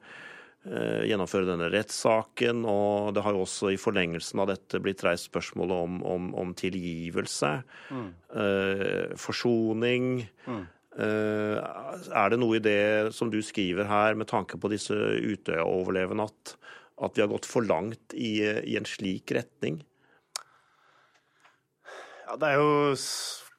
eh, 0.65 1.03
gjennomføre 1.08 1.48
denne 1.48 1.70
rettssaken. 1.72 2.65
Og 2.68 3.13
det 3.15 3.24
har 3.24 3.36
jo 3.36 3.46
også 3.46 3.72
i 3.74 3.80
forlengelsen 3.80 4.39
av 4.44 4.51
dette 4.51 4.80
blitt 4.84 5.03
reist 5.08 5.30
spørsmålet 5.32 5.88
om, 5.88 6.01
om, 6.03 6.30
om 6.44 6.53
tilgivelse, 6.60 7.53
eh, 8.36 9.15
forsoning. 9.20 10.27
Eh, 10.94 11.58
er 12.13 12.30
det 12.30 12.38
noe 12.38 12.60
i 12.60 12.63
det 12.63 13.13
som 13.15 13.32
du 13.34 13.39
skriver 13.42 13.88
her, 13.89 14.13
med 14.20 14.27
tanke 14.30 14.60
på 14.62 14.70
disse 14.70 14.94
Utøya-overlevende, 14.94 16.27
at, 16.30 16.56
at 17.01 17.15
vi 17.18 17.24
har 17.24 17.32
gått 17.32 17.48
for 17.50 17.65
langt 17.65 18.13
i, 18.13 18.36
i 18.44 18.75
en 18.77 18.86
slik 18.86 19.32
retning? 19.34 19.82
Ja, 22.34 22.38
det 22.42 22.48
er 22.50 22.56
jo 22.58 22.94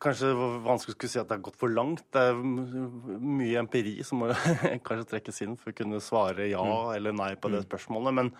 kanskje 0.02 0.32
vanskelig 0.64 1.06
å 1.06 1.10
si 1.12 1.18
at 1.20 1.28
det 1.30 1.36
har 1.36 1.42
gått 1.46 1.60
for 1.60 1.70
langt. 1.70 2.00
Det 2.10 2.24
er 2.26 2.40
mye 2.42 3.60
empiri 3.60 3.92
som 4.02 4.24
må 4.24 4.32
kanskje 4.88 5.04
trekkes 5.12 5.38
inn 5.44 5.54
for 5.60 5.70
å 5.70 5.76
kunne 5.78 6.00
svare 6.02 6.48
ja 6.50 6.64
eller 6.96 7.14
nei 7.14 7.36
på 7.38 7.52
det 7.52 7.60
spørsmålet. 7.68 8.16
Men 8.18 8.32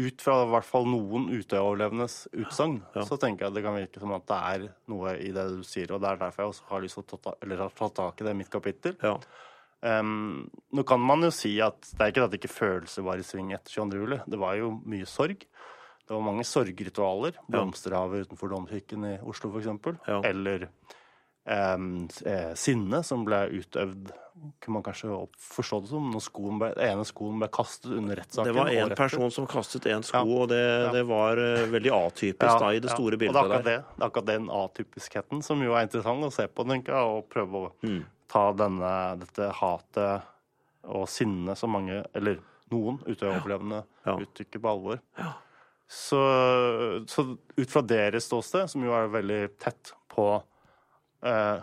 ut 0.00 0.24
fra 0.24 0.38
i 0.46 0.48
hvert 0.54 0.66
fall 0.70 0.88
noen 0.88 1.28
uteoverlevendes 1.34 2.16
utsagn, 2.40 2.78
Ja. 2.96 3.04
så 3.04 3.18
tenker 3.20 3.46
jeg 3.46 3.58
det 3.58 3.66
kan 3.66 3.76
virke 3.76 4.00
som 4.00 4.16
at 4.16 4.24
det 4.32 4.40
er 4.54 4.64
noe 4.94 5.12
i 5.20 5.28
det 5.36 5.44
du 5.58 5.60
sier. 5.60 5.92
Og 5.92 6.00
det 6.00 6.14
er 6.14 6.24
derfor 6.24 6.46
jeg 6.46 6.54
også 6.54 6.70
har 6.72 6.86
lyst 6.86 7.02
til 7.02 7.20
å 7.20 7.22
ta, 7.28 7.36
eller 7.44 7.68
tak 8.00 8.24
i 8.24 8.24
det 8.24 8.32
i 8.32 8.40
mitt 8.40 8.52
kapittel. 8.56 8.96
Ja. 9.04 9.18
Um, 9.84 10.48
nå 10.72 10.86
kan 10.88 11.04
man 11.04 11.20
jo 11.20 11.34
si 11.36 11.58
at 11.60 11.84
det 11.92 12.00
er 12.00 12.14
ikke 12.14 12.28
at 12.30 12.40
ikke 12.40 12.54
følelser 12.56 13.04
var 13.04 13.20
i 13.20 13.28
sving 13.28 13.52
etter 13.52 13.76
22. 13.76 14.00
juli. 14.00 14.22
Det 14.24 14.40
var 14.40 14.56
jo 14.56 14.72
mye 14.88 15.04
sorg. 15.04 15.44
Det 16.06 16.12
var 16.14 16.20
mange 16.20 16.44
sorgritualer. 16.44 17.32
Blomsterhavet 17.48 18.26
utenfor 18.28 18.50
Domkirken 18.52 19.04
i 19.08 19.14
Oslo, 19.24 19.50
f.eks. 19.54 19.98
Ja. 20.08 20.18
Eller 20.28 20.68
eh, 21.48 22.52
sinne 22.58 23.00
som 23.04 23.24
ble 23.24 23.38
utøvd, 23.60 24.10
kunne 24.60 24.74
man 24.76 24.82
kanskje 24.84 25.14
forstå 25.40 25.78
det 25.84 25.88
som, 25.92 26.08
når 26.12 26.22
skoen 26.24 26.58
ble, 26.60 26.70
ene 26.82 27.04
skoen 27.08 27.38
ble 27.40 27.48
kastet 27.54 27.92
under 27.96 28.18
rettssaken. 28.20 28.50
Det 28.50 28.56
var 28.58 28.70
én 28.74 28.94
person 28.98 29.30
som 29.32 29.46
kastet 29.48 29.86
én 29.88 30.02
sko, 30.04 30.20
Ja. 30.24 30.40
og 30.42 30.48
det, 30.50 30.62
det 30.92 31.04
var 31.08 31.38
uh, 31.40 31.64
veldig 31.72 31.92
atypisk 31.94 32.50
Ja, 32.50 32.58
da, 32.58 32.72
i 32.74 32.80
det 32.82 32.90
ja. 32.90 32.96
store 32.96 33.14
Og 33.14 33.20
det 33.22 33.28
er 33.28 33.32
bildet 33.38 33.64
det. 33.64 33.76
Det 33.94 34.02
er 34.02 34.08
akkurat 34.08 34.26
den 34.32 34.48
atypiskheten 34.50 35.42
som 35.46 35.62
jo 35.64 35.72
er 35.78 35.86
interessant 35.86 36.26
å 36.26 36.32
se 36.34 36.48
på, 36.50 36.66
tenker 36.68 36.92
jeg, 36.98 37.14
og 37.16 37.28
prøve 37.32 37.62
å 37.62 37.72
Mm. 37.86 38.02
ta 38.28 38.44
denne, 38.52 38.92
dette 39.22 39.50
hatet 39.54 40.22
og 40.84 41.06
sinnet 41.08 41.56
som 41.56 41.70
mange, 41.72 42.02
eller 42.14 42.40
noen 42.72 42.98
utoverlevende, 43.06 43.84
Ja. 44.04 44.16
uttrykker 44.18 44.60
på 44.60 44.68
alvor. 44.68 44.98
Så, 45.88 46.18
så 47.06 47.24
ut 47.56 47.70
fra 47.70 47.82
deres 47.84 48.24
ståsted, 48.30 48.70
som 48.72 48.82
jo 48.86 48.94
er 48.96 49.10
veldig 49.12 49.40
tett 49.62 49.92
på 50.12 50.42
eh, 51.24 51.60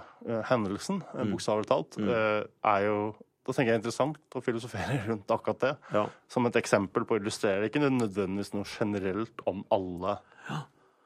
hendelsen, 0.49 1.01
eh, 1.13 1.21
Mm. 1.25 1.31
bokstavelig 1.35 1.67
talt, 1.69 1.97
eh, 2.01 2.43
er 2.63 2.85
jo 2.87 3.15
da 3.43 3.53
tenker 3.53 3.71
jeg 3.71 3.73
er 3.73 3.79
interessant 3.81 4.17
å 4.37 4.41
filosofere 4.45 4.99
rundt 5.09 5.27
akkurat 5.33 5.59
det. 5.59 5.71
Ja. 5.93 6.03
Som 6.29 6.45
et 6.45 6.53
eksempel 6.61 7.03
på 7.09 7.17
å 7.17 7.19
illustrere 7.21 7.65
ikke 7.69 7.81
nødvendigvis 7.81 8.53
noe 8.53 8.63
generelt 8.69 9.41
om 9.49 9.63
alle 9.73 10.19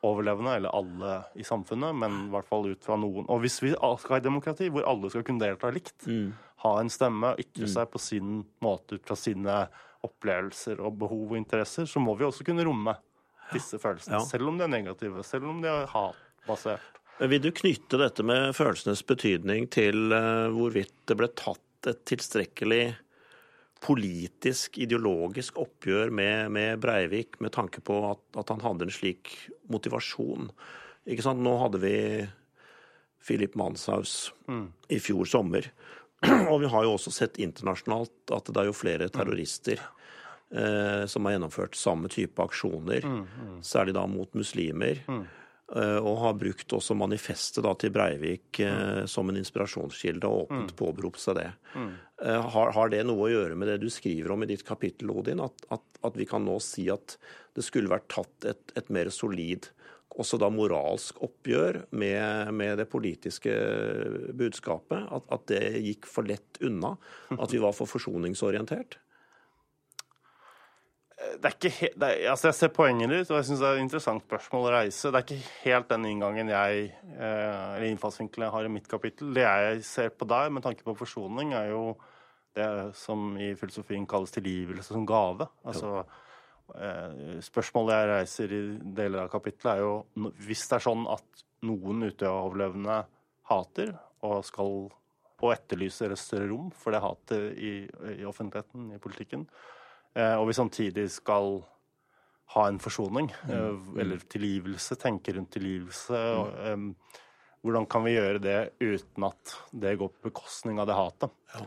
overlevende, 0.05 0.55
eller 0.59 0.69
alle 0.75 1.13
i 1.39 1.45
samfunnet, 1.47 1.95
men 1.97 2.17
i 2.27 2.31
hvert 2.33 2.45
fall 2.45 2.67
ut 2.69 2.83
fra 2.85 2.97
noen. 2.99 3.25
Og 3.31 3.39
hvis 3.41 3.55
vi 3.63 3.71
skal 3.73 3.97
ha 4.11 4.17
et 4.19 4.27
demokrati 4.27 4.67
hvor 4.69 4.85
alle 4.85 5.09
skal 5.09 5.23
kunne 5.25 5.41
delta 5.41 5.71
likt, 5.73 6.05
Mm. 6.05 6.33
ha 6.65 6.79
en 6.79 6.89
stemme, 6.89 7.35
ytre 7.39 7.67
seg 7.71 7.89
på 7.89 7.99
sin 7.99 8.43
måte 8.61 8.99
ut 8.99 9.05
fra 9.07 9.15
sine 9.15 9.67
opplevelser 10.05 10.81
og 10.83 10.97
behov 11.01 11.33
og 11.33 11.39
interesser, 11.39 11.87
så 11.89 12.01
må 12.03 12.15
vi 12.19 12.27
også 12.27 12.45
kunne 12.47 12.65
romme 12.67 12.95
disse 13.51 13.79
følelsene. 13.81 14.19
Ja. 14.19 14.25
Selv 14.25 14.49
om 14.49 14.59
de 14.59 14.65
er 14.65 14.73
negative, 14.73 15.23
selv 15.27 15.49
om 15.51 15.61
de 15.63 15.71
er 15.71 15.89
hatbasert. 15.91 16.91
Vil 17.15 17.39
du 17.39 17.51
knytte 17.55 17.99
dette 18.01 18.25
med 18.27 18.51
følelsenes 18.57 19.05
betydning 19.07 19.69
til 19.71 20.11
eh, 20.11 20.51
hvorvidt 20.51 20.95
det 21.07 21.15
ble 21.19 21.29
tatt 21.31 21.87
et 21.87 22.01
tilstrekkelig 22.09 22.83
politisk, 23.85 24.79
ideologisk 24.81 25.59
oppgjør 25.61 26.11
med, 26.15 26.49
med 26.55 26.81
Breivik 26.83 27.39
med 27.43 27.53
tanke 27.55 27.83
på 27.85 28.01
at, 28.09 28.23
at 28.41 28.51
han 28.51 28.63
hadde 28.65 28.87
en 28.87 28.95
slik 28.95 29.31
motivasjon? 29.71 30.49
Ikke 31.07 31.23
sant? 31.23 31.43
Nå 31.45 31.55
hadde 31.61 31.79
vi 31.83 31.95
Philip 33.25 33.55
Manshaus 33.55 34.33
i 34.91 34.99
fjor 34.99 35.29
sommer. 35.29 35.69
Og 36.51 36.59
vi 36.63 36.71
har 36.71 36.85
jo 36.85 36.95
også 36.97 37.13
sett 37.13 37.39
internasjonalt 37.41 38.33
at 38.35 38.49
det 38.49 38.61
er 38.61 38.69
jo 38.69 38.75
flere 38.75 39.09
terrorister 39.13 39.81
som 41.09 41.25
har 41.25 41.33
gjennomført 41.33 41.75
samme 41.75 42.07
type 42.11 42.39
aksjoner, 42.39 43.03
særlig 43.65 43.95
da 43.97 44.05
mot 44.07 44.29
muslimer. 44.37 45.01
Mm. 45.09 45.23
Og 46.05 46.19
har 46.21 46.35
brukt 46.37 46.75
også 46.77 46.93
manifestet 46.93 47.65
da 47.65 47.71
til 47.81 47.89
Breivik 47.91 48.59
eh, 48.61 49.01
som 49.09 49.31
en 49.31 49.39
inspirasjonskilde, 49.39 50.29
og 50.29 50.45
åpent 50.45 50.75
påberopt 50.77 51.23
seg 51.23 51.39
det. 51.39 51.47
Eh, 52.21 52.49
har, 52.53 52.73
har 52.77 52.91
det 52.93 53.01
noe 53.09 53.25
å 53.25 53.31
gjøre 53.31 53.57
med 53.57 53.71
det 53.71 53.79
du 53.81 53.89
skriver 53.89 54.35
om 54.35 54.45
i 54.45 54.49
ditt 54.51 54.61
kapittel, 54.67 55.09
Odin? 55.09 55.41
At, 55.41 55.65
at, 55.73 55.83
at 56.05 56.19
vi 56.21 56.27
kan 56.29 56.45
nå 56.45 56.59
si 56.63 56.85
at 56.93 57.17
det 57.57 57.65
skulle 57.65 57.89
vært 57.89 58.11
tatt 58.13 58.45
et, 58.51 58.75
et 58.77 58.93
mer 58.93 59.09
solid 59.09 59.71
også 60.15 60.37
da 60.39 60.47
moralsk 60.53 61.17
oppgjør 61.25 61.81
med, 61.97 62.53
med 62.55 62.77
det 62.79 62.85
politiske 62.91 63.51
budskapet. 64.37 65.09
At, 65.11 65.25
at 65.33 65.47
det 65.51 65.63
gikk 65.83 66.07
for 66.07 66.29
lett 66.29 66.61
unna. 66.63 66.93
At 67.35 67.51
vi 67.51 67.59
var 67.63 67.75
for 67.75 67.89
forsoningsorientert. 67.89 68.99
Det 71.15 71.47
er 71.47 71.53
ikke 71.53 71.71
he 71.71 71.89
det 71.95 72.07
er, 72.09 72.25
altså 72.31 72.49
Jeg 72.49 72.57
ser 72.57 72.71
poenget 72.75 73.11
ditt, 73.11 73.29
og 73.31 73.37
jeg 73.39 73.47
syns 73.47 73.61
det 73.61 73.67
er 73.69 73.77
et 73.77 73.85
interessant 73.85 74.23
spørsmål 74.25 74.65
å 74.67 74.73
reise. 74.73 75.11
Det 75.11 75.19
er 75.19 75.23
ikke 75.23 75.53
helt 75.61 75.87
den 75.93 76.07
inngangen 76.09 76.51
jeg, 76.51 76.89
eh, 77.15 77.61
eller 77.77 77.87
innfallsvinkelen 77.87 78.45
jeg 78.47 78.55
har 78.55 78.67
i 78.67 78.71
mitt 78.73 78.89
kapittel. 78.91 79.31
Det 79.35 79.45
jeg 79.45 79.85
ser 79.87 80.11
på 80.11 80.27
der 80.27 80.51
med 80.51 80.65
tanke 80.65 80.83
på 80.83 80.97
forsoning, 80.99 81.53
er 81.55 81.71
jo 81.71 81.85
det 82.55 82.67
som 82.99 83.37
i 83.39 83.53
filosofien 83.59 84.07
kalles 84.07 84.35
tilgivelse 84.35 84.91
som 84.91 85.05
gave. 85.07 85.47
Altså 85.63 86.03
eh, 86.75 87.39
Spørsmålet 87.47 87.95
jeg 87.95 88.11
reiser 88.11 88.57
i 88.57 88.61
deler 88.99 89.23
av 89.23 89.31
kapittelet, 89.31 89.71
er 89.77 89.85
jo 89.85 90.33
hvis 90.43 90.65
det 90.67 90.81
er 90.81 90.87
sånn 90.89 91.07
at 91.15 91.45
noen 91.65 92.09
utoverlevende 92.09 92.99
hater 93.47 93.95
og 94.25 94.43
skal 94.47 94.77
og 95.45 95.51
etterlyser 95.51 96.13
et 96.13 96.19
større 96.19 96.47
rom 96.49 96.69
for 96.73 96.95
det 96.95 97.01
hatet 97.03 97.57
i, 97.59 97.73
i 98.15 98.23
offentligheten, 98.25 98.87
i 98.95 99.01
politikken, 99.03 99.43
Eh, 99.43 99.84
og 100.15 100.45
vi 100.47 100.55
samtidig 100.55 101.09
skal 101.11 101.57
ha 102.53 102.67
en 102.67 102.79
forsoning, 102.79 103.31
eh, 103.49 103.77
eller 104.01 104.21
tilgivelse, 104.29 104.97
tenke 105.01 105.33
rundt 105.35 105.51
tilgivelse. 105.55 106.19
Og, 106.39 106.51
em, 106.69 106.91
hvordan 107.65 107.87
kan 107.89 108.05
vi 108.05 108.13
gjøre 108.15 108.41
det 108.41 108.59
uten 108.79 109.25
at 109.25 109.55
det 109.73 109.97
går 109.97 110.11
på 110.13 110.29
bekostning 110.29 110.79
av 110.79 110.87
det 110.87 110.99
hatet? 110.99 111.31
Ja. 111.55 111.65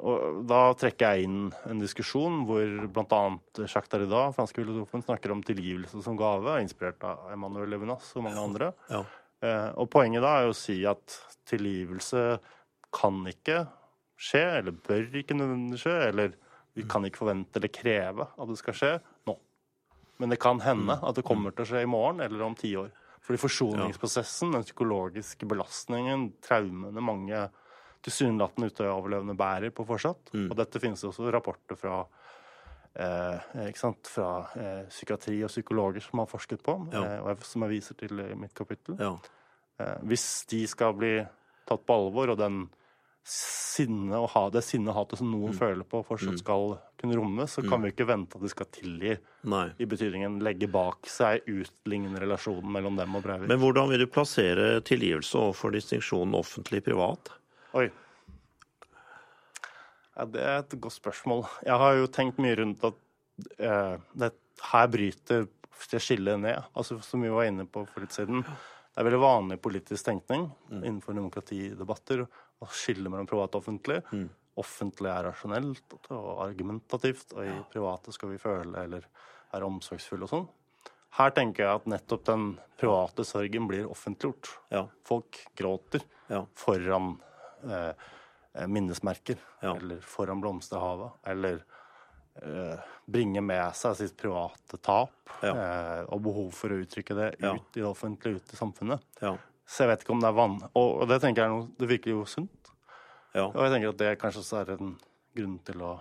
og 0.00 0.46
da 0.48 0.72
trekker 0.80 1.12
jeg 1.12 1.26
inn 1.26 1.50
en 1.68 1.80
diskusjon 1.82 2.46
hvor 2.48 2.86
bl.a. 2.88 3.18
Jacques 3.66 3.90
Derrida, 3.92 4.30
franske 4.32 4.62
filosofen, 4.62 5.02
snakker 5.04 5.34
om 5.34 5.42
tilgivelse 5.44 6.00
som 6.00 6.16
gave, 6.16 6.54
inspirert 6.62 7.04
av 7.04 7.26
Emmanuel 7.34 7.68
Levinas 7.68 8.08
og 8.16 8.24
mange 8.24 8.40
andre. 8.40 8.70
Ja. 8.88 9.02
Eh, 9.44 9.68
og 9.76 9.90
poenget 9.92 10.24
da 10.24 10.38
er 10.40 10.48
å 10.48 10.56
si 10.56 10.78
at 10.88 11.18
tilgivelse 11.50 12.38
kan 12.96 13.20
ikke 13.28 13.66
skje, 14.16 14.44
eller 14.62 14.72
bør 14.88 15.20
ikke 15.20 15.36
nødvendigvis 15.36 15.84
skje, 15.84 15.98
eller 16.08 16.32
vi 16.74 16.84
kan 16.90 17.04
ikke 17.06 17.22
forvente 17.22 17.58
eller 17.60 17.70
kreve 17.72 18.26
at 18.34 18.48
det 18.50 18.58
skal 18.58 18.74
skje 18.78 18.92
nå. 19.28 19.36
Men 20.18 20.30
det 20.30 20.38
kan 20.42 20.60
hende 20.62 20.94
at 21.02 21.16
det 21.18 21.24
kommer 21.26 21.54
til 21.54 21.64
å 21.64 21.68
skje 21.72 21.82
i 21.82 21.90
morgen 21.90 22.20
eller 22.24 22.42
om 22.46 22.54
ti 22.58 22.72
år. 22.78 22.90
Fordi 23.24 23.40
forsoningsprosessen, 23.40 24.52
den 24.52 24.66
psykologiske 24.66 25.46
belastningen, 25.48 26.32
traumene 26.44 27.00
mange 27.02 27.46
tilsynelatende 28.04 28.68
utoverlevende 28.68 29.36
bærer 29.38 29.72
på 29.72 29.86
fortsatt. 29.88 30.34
Og 30.44 30.54
dette 30.58 30.82
finnes 30.82 31.02
også 31.08 31.30
rapporter 31.32 31.78
fra 31.80 32.02
eh, 32.94 33.72
fra 34.04 34.28
eh, 34.60 34.84
psykiatri 34.90 35.38
og 35.42 35.50
psykologer 35.50 36.04
som 36.04 36.20
har 36.20 36.26
forsket 36.30 36.62
på, 36.62 36.76
Ja. 36.92 37.02
eh, 37.04 37.20
og 37.22 37.28
jeg, 37.32 37.44
som 37.48 37.62
jeg 37.62 37.70
viser 37.70 37.94
til 37.98 38.20
i 38.20 38.34
mitt 38.34 38.54
kapittel. 38.54 38.96
Ja. 39.00 39.16
Eh, 39.80 39.98
hvis 40.04 40.46
de 40.46 40.66
skal 40.66 40.92
bli 40.94 41.26
tatt 41.66 41.86
på 41.86 41.94
alvor, 41.96 42.30
og 42.30 42.38
den 42.38 42.68
sinne 43.24 44.18
og 44.20 44.28
ha, 44.34 44.42
det 44.52 44.60
sinne 44.66 44.92
og 44.92 44.98
hatet 44.98 45.20
som 45.20 45.30
noen 45.32 45.54
føler 45.56 45.86
på, 45.88 46.02
fortsatt 46.04 46.42
skal 46.42 46.74
kunne 47.00 47.16
romme, 47.16 47.46
så 47.48 47.64
kan 47.64 47.80
vi 47.80 47.92
ikke 47.94 48.06
vente 48.08 48.36
at 48.36 48.44
de 48.44 48.50
skal 48.52 48.68
tilgi, 48.74 49.14
Nei. 49.48 49.64
i 49.80 49.88
betydningen 49.88 50.36
legge 50.44 50.68
bak 50.72 51.08
seg, 51.08 51.46
utligne 51.48 52.20
relasjonen 52.20 52.68
mellom 52.76 53.00
dem 53.00 53.16
og 53.16 53.24
Breivik. 53.24 53.48
Men 53.48 53.62
hvordan 53.62 53.88
vil 53.92 54.04
du 54.04 54.10
plassere 54.12 54.68
tilgivelse 54.84 55.40
overfor 55.40 55.72
distinksjonen 55.72 56.36
offentlig-privat? 56.36 57.32
Oi. 57.80 57.88
Ja, 60.14 60.28
det 60.30 60.44
er 60.44 60.60
et 60.60 60.76
godt 60.78 60.98
spørsmål. 61.00 61.46
Jeg 61.64 61.80
har 61.80 61.98
jo 61.98 62.12
tenkt 62.12 62.38
mye 62.44 62.60
rundt 62.60 62.84
at 62.86 63.00
eh, 63.56 63.96
det, 64.20 64.34
her 64.68 64.92
bryter 64.92 65.48
det 65.90 66.00
skillet 66.00 66.38
ned, 66.40 66.70
altså 66.76 67.00
som 67.02 67.24
vi 67.24 67.32
var 67.32 67.48
inne 67.48 67.64
på 67.66 67.82
for 67.88 68.04
litt 68.04 68.14
siden. 68.14 68.44
Det 68.44 69.02
er 69.02 69.08
veldig 69.08 69.24
vanlig 69.24 69.56
politisk 69.58 70.06
tenkning 70.06 70.46
innenfor 70.70 71.16
demokratidebatter 71.16 72.22
å 72.64 72.72
skille 72.72 73.10
mellom 73.12 73.28
privat 73.30 73.54
og 73.54 73.62
offentlig. 73.62 74.00
Offentlig 74.56 75.10
er 75.10 75.24
rasjonelt 75.26 75.96
og 76.14 76.28
argumentativt, 76.44 77.32
og 77.34 77.46
i 77.46 77.54
private 77.72 78.12
skal 78.14 78.30
vi 78.30 78.38
føle 78.38 78.84
eller 78.86 79.06
er 79.54 79.66
omsorgsfulle 79.66 80.26
og 80.28 80.30
sånn. 80.30 80.48
Her 81.14 81.30
tenker 81.30 81.62
jeg 81.64 81.74
at 81.80 81.84
nettopp 81.90 82.24
den 82.26 82.46
private 82.78 83.24
sorgen 83.26 83.68
blir 83.70 83.86
offentliggjort. 83.90 84.48
Ja. 84.74 84.86
Folk 85.06 85.44
gråter 85.56 86.02
Ja. 86.30 86.44
foran 86.54 87.20
eh, 87.64 87.92
minnesmerker, 88.66 89.38
Ja. 89.62 89.74
eller 89.76 90.00
foran 90.00 90.40
blomsterhavet, 90.42 91.12
eller 91.26 91.62
eh, 92.42 92.78
bringer 93.06 93.40
med 93.42 93.74
seg 93.74 93.94
sitt 93.96 94.16
private 94.18 94.76
tap 94.82 95.10
Ja. 95.42 95.54
eh, 95.54 96.04
og 96.10 96.22
behov 96.22 96.52
for 96.52 96.68
å 96.70 96.80
uttrykke 96.82 97.14
det 97.14 97.36
Ja. 97.40 97.54
ut 97.54 97.76
i 97.76 97.80
det 97.80 97.86
offentlige, 97.88 98.36
ut 98.36 98.52
i 98.52 98.56
samfunnet. 98.56 99.00
Ja. 99.64 99.70
Så 99.72 99.82
jeg 99.84 99.90
vet 99.90 100.02
ikke 100.04 100.12
om 100.12 100.20
det 100.22 100.28
er 100.28 100.36
vann. 100.36 100.56
Og, 100.76 100.88
og 101.02 101.08
det 101.08 101.20
tenker 101.22 101.42
jeg 101.42 101.50
er 101.50 101.54
noe, 101.54 101.68
det 101.80 101.88
virker 101.88 102.12
jo 102.12 102.24
sunt. 102.28 102.70
Ja. 103.34 103.46
Og 103.48 103.60
jeg 103.64 103.72
tenker 103.72 103.94
at 103.94 104.02
det 104.02 104.10
kanskje 104.20 104.42
også 104.44 104.60
er 104.60 104.74
en 104.76 104.92
grunn 105.34 105.56
til 105.66 105.82
å 105.82 105.94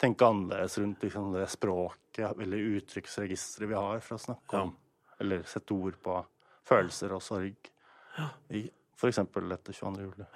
tenke 0.00 0.26
annerledes 0.26 0.78
rundt 0.80 1.02
liksom, 1.04 1.32
det 1.34 1.48
språket 1.52 2.40
eller 2.40 2.70
uttrykksregisteret 2.78 3.70
vi 3.70 3.76
har 3.76 4.00
for 4.04 4.16
å 4.16 4.22
snakke 4.22 4.56
Ja. 4.56 4.62
om, 4.68 4.72
eller 5.20 5.42
sette 5.48 5.74
ord 5.74 5.98
på 6.02 6.16
følelser 6.64 7.12
og 7.12 7.22
sorg. 7.22 7.70
I 8.54 8.62
f.eks. 8.96 9.18
etter 9.18 9.72
22. 9.74 10.04
juli. 10.06 10.26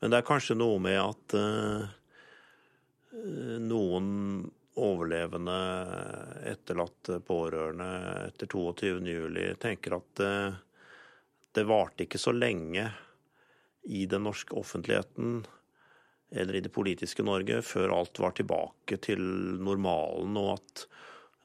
Men 0.00 0.12
det 0.12 0.20
er 0.20 0.28
kanskje 0.28 0.54
noe 0.56 0.78
med 0.78 0.98
at 1.00 1.34
uh, 1.34 1.88
noen 3.66 4.06
overlevende, 4.76 5.56
etterlatte, 6.52 7.18
pårørende 7.24 7.88
etter 8.26 8.48
22. 8.52 9.00
juli 9.08 9.46
tenker 9.60 9.96
at 9.96 10.10
det, 10.20 10.32
det 11.56 11.66
varte 11.68 12.04
ikke 12.04 12.20
så 12.20 12.34
lenge 12.36 12.90
i 13.86 14.06
den 14.10 14.26
norske 14.26 14.54
offentligheten 14.58 15.44
eller 16.30 16.54
i 16.54 16.60
det 16.60 16.72
politiske 16.74 17.22
Norge 17.22 17.60
før 17.62 17.94
alt 18.00 18.18
var 18.18 18.34
tilbake 18.36 18.98
til 19.02 19.22
normalen, 19.62 20.34
og 20.36 20.56
at 20.56 20.82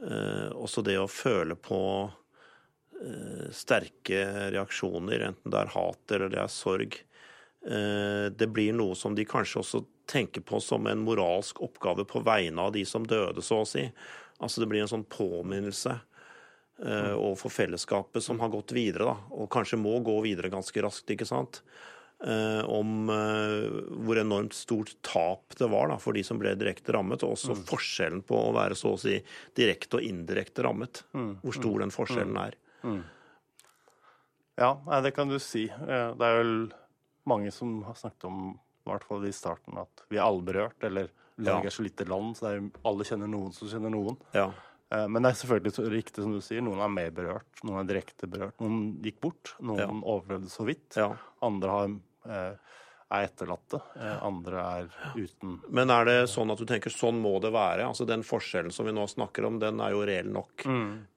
eh, 0.07 0.49
også 0.57 0.81
det 0.85 0.97
å 0.97 1.09
føle 1.11 1.55
på 1.55 1.81
eh, 2.07 3.47
sterke 3.53 4.23
reaksjoner, 4.55 5.27
enten 5.29 5.53
det 5.53 5.61
er 5.61 5.73
hat 5.75 6.15
eller 6.15 6.33
det 6.33 6.41
er 6.41 6.51
sorg, 6.51 6.97
eh, 6.97 8.27
det 8.33 8.49
blir 8.49 8.73
noe 8.77 8.97
som 8.97 9.15
de 9.17 9.27
kanskje 9.29 9.61
også 9.61 9.83
tenker 10.11 10.41
på 10.43 10.59
som 10.65 10.89
en 10.89 11.05
moralsk 11.05 11.61
oppgave 11.61 12.07
på 12.09 12.23
vegne 12.25 12.65
av 12.65 12.73
de 12.75 12.83
som 12.85 13.05
døde, 13.05 13.45
så 13.45 13.61
å 13.61 13.69
si. 13.69 13.85
Altså 14.41 14.63
det 14.63 14.71
blir 14.71 14.81
en 14.83 14.91
sånn 14.91 15.07
påminnelse 15.07 15.99
overfor 16.81 17.51
fellesskapet 17.53 18.23
som 18.25 18.39
har 18.41 18.49
gått 18.49 18.71
videre, 18.73 19.05
da, 19.11 19.17
og 19.37 19.49
kanskje 19.53 19.77
må 19.77 19.99
gå 20.03 20.15
videre 20.25 20.49
ganske 20.49 20.81
raskt, 20.81 21.11
ikke 21.13 21.27
sant. 21.29 21.61
Eh, 22.23 22.61
om 22.69 23.09
eh, 23.09 23.67
hvor 24.05 24.17
enormt 24.21 24.53
stort 24.53 24.91
tap 25.01 25.55
det 25.57 25.69
var 25.69 25.87
da, 25.89 25.95
for 25.97 26.13
de 26.13 26.21
som 26.25 26.37
ble 26.41 26.55
direkte 26.57 26.93
rammet, 26.93 27.23
og 27.25 27.33
også 27.33 27.55
forskjellen 27.65 28.21
på 28.25 28.37
å 28.37 28.51
være 28.53 28.75
så 28.77 28.91
å 28.93 28.99
si 29.01 29.15
direkte 29.57 29.97
og 29.97 30.05
indirekte 30.05 30.61
rammet. 30.65 31.03
Hvor 31.13 31.53
stor 31.57 31.79
den 31.81 31.93
forskjellen 31.93 32.37
er. 32.37 32.57
Ja, 34.61 34.75
nei, 34.85 34.99
det 35.01 35.13
kan 35.15 35.29
du 35.31 35.39
si. 35.41 35.65
Eh, 35.69 36.11
Det 36.17 36.27
er 36.27 36.37
vel 36.43 36.71
mange 37.25 37.51
som 37.53 37.81
har 37.87 37.95
snakket 37.97 38.25
om, 38.29 38.59
i 38.85 38.89
hvert 38.89 39.05
fall 39.07 39.25
i 39.25 39.31
starten, 39.33 39.77
at 39.81 40.03
vi 40.09 40.17
er 40.17 40.25
alle 40.27 40.41
berørt. 40.45 40.77
Eller 40.83 41.09
Norge 41.37 41.63
Ja. 41.63 41.65
er 41.65 41.73
så 41.73 41.83
lite 41.85 42.05
land, 42.05 42.35
så 42.37 42.53
alle 42.85 43.03
kjenner 43.03 43.27
noen 43.29 43.53
som 43.53 43.67
kjenner 43.67 43.89
noen. 43.89 44.17
Ja. 44.33 44.51
Eh, 44.91 45.07
Men 45.07 45.23
det 45.23 45.31
er 45.31 45.39
selvfølgelig 45.45 45.73
så 45.77 45.85
riktig 45.91 46.23
som 46.25 46.33
du 46.35 46.41
sier, 46.43 46.61
noen 46.65 46.81
er 46.83 46.89
mer 46.91 47.11
berørt, 47.15 47.63
noen 47.63 47.79
er 47.83 47.89
direkte 47.93 48.27
berørt. 48.27 48.57
Noen 48.59 48.97
gikk 49.03 49.21
bort, 49.23 49.55
noen 49.61 49.79
Ja. 49.79 49.87
overlevde 49.87 50.49
så 50.51 50.65
vidt. 50.67 50.95
ja. 50.97 51.13
Andre 51.41 51.69
har, 51.69 51.89
eh, 52.27 52.55
er 53.13 53.27
etterlatte, 53.27 53.81
eh, 53.99 54.19
andre 54.23 54.57
er 54.57 54.89
uten. 55.15 55.59
Men 55.69 55.89
er 55.91 56.05
det 56.05 56.29
sånn 56.29 56.49
at 56.51 56.57
du 56.57 56.65
tenker 56.65 56.89
sånn 56.89 57.21
må 57.21 57.41
det 57.41 57.51
være? 57.51 57.83
Altså 57.87 58.05
Den 58.07 58.21
forskjellen 58.23 58.71
som 58.71 58.85
vi 58.85 58.91
nå 58.93 59.03
snakker 59.07 59.45
om, 59.45 59.59
den 59.59 59.79
er 59.81 59.91
jo 59.91 60.05
reell 60.05 60.31
nok. 60.31 60.63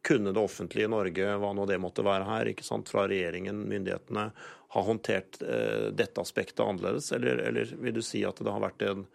Kunne 0.02 0.32
det 0.34 0.42
offentlige 0.42 0.84
i 0.86 0.90
Norge, 0.90 1.38
hva 1.38 1.54
nå 1.54 1.66
det 1.66 1.80
måtte 1.80 2.02
være 2.02 2.24
her, 2.26 2.44
ikke 2.46 2.64
sant, 2.64 2.88
fra 2.88 3.06
regjeringen, 3.06 3.64
myndighetene, 3.68 4.32
ha 4.74 4.82
håndtert 4.82 5.40
eh, 5.42 5.90
dette 5.92 6.18
aspektet 6.20 6.66
annerledes? 6.66 7.12
Eller, 7.12 7.38
eller 7.46 7.64
vil 7.76 7.92
du 7.94 8.02
si 8.02 8.24
at 8.24 8.36
det 8.36 8.50
har 8.52 8.60
vært 8.60 8.82
en 8.90 9.06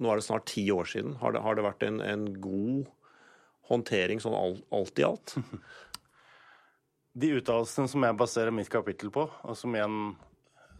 Nå 0.00 0.08
er 0.12 0.16
det 0.16 0.24
snart 0.24 0.46
ti 0.46 0.62
år 0.70 0.84
siden. 0.86 1.16
Har 1.20 1.32
det, 1.32 1.42
har 1.42 1.54
det 1.56 1.62
vært 1.64 1.82
en, 1.82 2.00
en 2.00 2.22
god 2.40 2.86
håndtering 3.70 4.20
sånn 4.22 4.34
alt, 4.36 4.64
alt 4.74 4.98
i 4.98 5.06
alt? 5.06 5.36
De 7.20 7.32
uttalelsene 7.40 7.90
som 7.90 8.04
jeg 8.06 8.16
baserer 8.20 8.54
mitt 8.54 8.70
kapittel 8.70 9.10
på, 9.14 9.24
og 9.42 9.56
som 9.58 9.74
igjen 9.74 9.96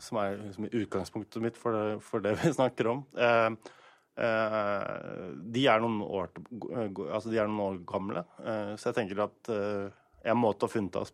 som 0.01 0.17
er 0.23 0.37
liksom 0.39 0.69
utgangspunktet 0.71 1.43
mitt 1.45 1.59
for 1.61 1.75
det, 1.77 1.87
for 2.07 2.23
det 2.25 2.37
vi 2.41 2.53
snakker 2.57 2.87
om, 2.93 3.03
eh, 3.19 3.49
eh, 4.17 5.33
de, 5.53 5.65
er 5.69 5.83
år, 5.85 6.31
altså 7.11 7.33
de 7.33 7.41
er 7.43 7.51
noen 7.51 7.65
år 7.67 7.81
gamle. 7.89 8.23
Eh, 8.41 8.73
så 8.81 8.91
jeg 8.91 9.01
tenker 9.01 9.25
at 9.27 9.51
eh, 9.53 9.91
en 10.31 10.39
måte 10.41 10.69
å 10.69 10.73
funne 10.73 11.03
av 11.03 11.11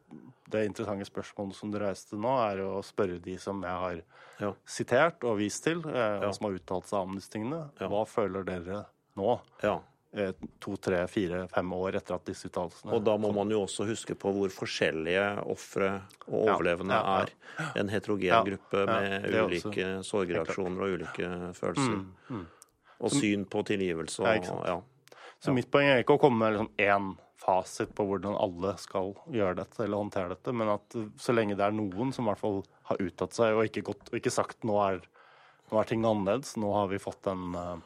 det 0.53 0.65
interessante 0.69 1.09
spørsmålet 1.09 1.59
som 1.59 1.73
du 1.73 1.81
reiste 1.83 2.19
nå, 2.21 2.37
er 2.47 2.63
å 2.67 2.77
spørre 2.87 3.19
de 3.23 3.37
som 3.43 3.65
jeg 3.65 3.83
har 3.87 4.05
Ja. 4.43 4.53
sitert 4.69 5.25
og 5.25 5.39
vist 5.41 5.65
til, 5.65 5.81
eh, 5.89 6.21
Ja. 6.27 6.31
som 6.37 6.47
har 6.51 6.59
uttalt 6.61 6.87
seg 6.87 7.01
om 7.09 7.17
disse 7.17 7.33
tingene. 7.33 7.71
Ja. 7.81 7.89
Hva 7.89 8.05
føler 8.07 8.45
dere 8.45 8.85
nå? 9.17 9.41
Ja. 9.65 9.79
Eh, 10.17 10.33
To, 10.63 10.77
tre, 10.83 11.03
fire, 11.13 11.45
fem 11.53 11.73
år 11.77 12.01
etter 12.01 12.17
at 12.17 12.27
disse 12.29 12.49
uttalelsene 12.49 12.95
Og 12.97 13.05
da 13.07 13.17
må 13.21 13.31
man 13.37 13.53
jo 13.53 13.63
også 13.67 13.87
huske 13.89 14.17
på 14.19 14.33
hvor 14.35 14.53
forskjellige 14.55 15.27
ofre 15.53 15.93
og 16.27 16.39
overlevende 16.47 16.97
ja, 16.97 17.05
ja. 17.05 17.23
er. 17.23 17.71
En 17.83 17.93
heterogen 17.93 18.33
Ja, 18.33 18.43
gruppe 18.47 18.87
med 18.89 19.29
ulike 19.31 19.93
sorgreaksjoner 20.07 20.87
og 20.87 20.99
ulike 20.99 21.31
følelser. 21.59 22.03
Mm, 22.33 22.45
Og 22.97 23.15
syn 23.15 23.47
på 23.51 23.63
tilgivelse 23.69 24.25
og 24.25 24.67
ja. 24.67 24.81
Så 25.39 25.53
mitt 25.53 25.69
poeng 25.71 25.91
er 25.93 26.03
ikke 26.03 26.17
å 26.17 26.21
komme 26.21 26.41
med 26.41 26.57
liksom 26.57 26.73
én 26.81 27.15
fasit 27.47 27.93
på 27.95 28.07
hvordan 28.09 28.37
alle 28.41 28.73
skal 28.81 29.13
gjøre 29.33 29.61
dette 29.61 29.85
eller 29.85 30.01
håndtere 30.01 30.33
dette, 30.35 30.55
men 30.57 30.73
at 30.73 30.97
så 31.21 31.35
lenge 31.37 31.57
det 31.59 31.67
er 31.67 31.77
noen 31.77 32.13
som 32.15 32.27
i 32.27 32.33
hvert 32.33 32.43
fall 32.43 32.63
har 32.89 33.03
uttatt 33.03 33.37
seg 33.37 33.57
og 33.57 33.69
ikke, 33.69 33.85
gått, 33.91 34.09
og 34.11 34.19
ikke 34.19 34.33
sagt 34.35 34.67
nå 34.67 34.79
er, 34.83 35.03
nå 35.71 35.81
er 35.81 35.91
ting 35.91 36.07
annerledes, 36.07 36.57
nå 36.61 36.73
har 36.75 36.89
vi 36.91 37.03
fått 37.03 37.29
en, 37.31 37.45
uh, 37.55 37.77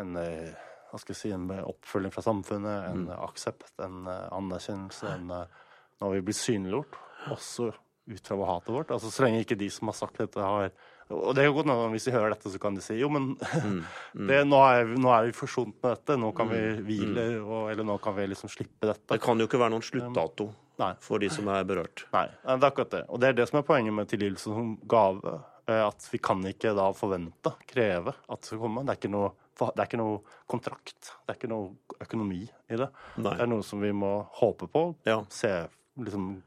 en 0.00 0.16
uh, 0.16 0.66
hva 0.90 1.00
skal 1.02 1.14
jeg 1.14 1.20
si, 1.20 1.30
en 1.34 1.48
oppfølging 1.50 2.12
fra 2.14 2.22
samfunnet, 2.24 2.90
en 2.92 3.06
mm. 3.08 3.16
aksept, 3.26 3.72
en 3.84 4.04
uh, 4.06 4.28
anerkjennelse, 4.36 5.14
en, 5.16 5.26
nå 5.32 6.06
har 6.06 6.14
vi 6.14 6.22
blitt 6.28 6.38
synliggjort, 6.38 6.94
også 7.34 7.72
ut 8.06 8.28
fra 8.30 8.46
hatet 8.52 8.70
vårt. 8.70 8.92
Altså 8.94 9.10
Så 9.10 9.24
lenge 9.24 9.40
ikke 9.42 9.56
de 9.58 9.66
som 9.74 9.88
har 9.90 9.96
sagt 9.98 10.20
dette, 10.22 10.38
har 10.38 10.68
Og 11.10 11.32
det 11.34 11.42
er 11.42 11.48
jo 11.48 11.56
godt 11.56 11.66
når 11.66 11.88
hvis 11.90 12.04
de 12.06 12.12
hører 12.14 12.32
dette, 12.34 12.50
så 12.54 12.58
kan 12.62 12.74
de 12.78 12.82
si 12.84 12.94
jo, 13.00 13.08
men 13.10 13.32
det, 14.30 14.38
nå, 14.46 14.60
er, 14.62 14.84
vi- 14.86 15.00
nå 15.02 15.10
er 15.14 15.26
vi 15.28 15.34
forsont 15.34 15.74
med 15.82 15.90
dette, 15.96 16.16
nå 16.18 16.30
kan 16.36 16.48
vi 16.50 16.60
hvile, 16.86 17.24
og, 17.42 17.64
eller 17.72 17.86
nå 17.86 17.96
kan 18.02 18.14
vi 18.16 18.28
liksom 18.30 18.50
slippe 18.52 18.86
dette. 18.92 19.08
Det 19.14 19.20
kan 19.22 19.38
jo 19.42 19.46
ikke 19.50 19.58
være 19.62 19.74
noen 19.74 19.84
sluttdato 19.86 20.48
Nei. 20.78 20.92
for 21.02 21.18
de 21.22 21.30
som 21.32 21.48
er 21.50 21.66
berørt. 21.66 22.06
Nei, 22.14 22.26
det 22.44 22.56
er 22.60 22.68
akkurat 22.70 22.94
det. 22.94 23.02
Og 23.10 23.22
det 23.22 23.28
er 23.32 23.38
det 23.40 23.46
som 23.50 23.58
er 23.60 23.66
poenget 23.68 23.94
med 23.96 24.10
tilgivelse 24.10 24.54
som 24.54 24.74
gave. 24.86 25.36
eh, 25.66 25.82
At 25.86 26.06
vi 26.12 26.18
kan 26.22 26.42
ikke 26.46 26.74
da 26.78 26.90
forvente, 26.94 27.54
kreve, 27.70 28.14
at 28.28 28.42
det 28.42 28.50
skal 28.52 28.62
komme. 28.62 28.84
Det 28.86 28.94
er 28.94 29.00
ikke 29.00 29.12
noe, 29.14 29.32
det 29.58 29.78
er 29.82 29.86
ikke 29.88 30.00
noe 30.00 30.18
kontrakt. 30.50 31.12
Det 31.26 31.32
er 31.32 31.38
ikke 31.38 31.48
noe 31.52 32.00
økonomi 32.04 32.42
i 32.44 32.76
det. 32.76 32.88
Nei. 33.16 33.32
Det 33.36 33.40
er 33.46 33.50
noe 33.50 33.64
som 33.64 33.80
vi 33.80 33.92
må 33.96 34.10
håpe 34.40 34.68
på. 34.72 34.82
Ja. 35.08 35.22
Se, 35.32 35.52
liksom 35.96 36.42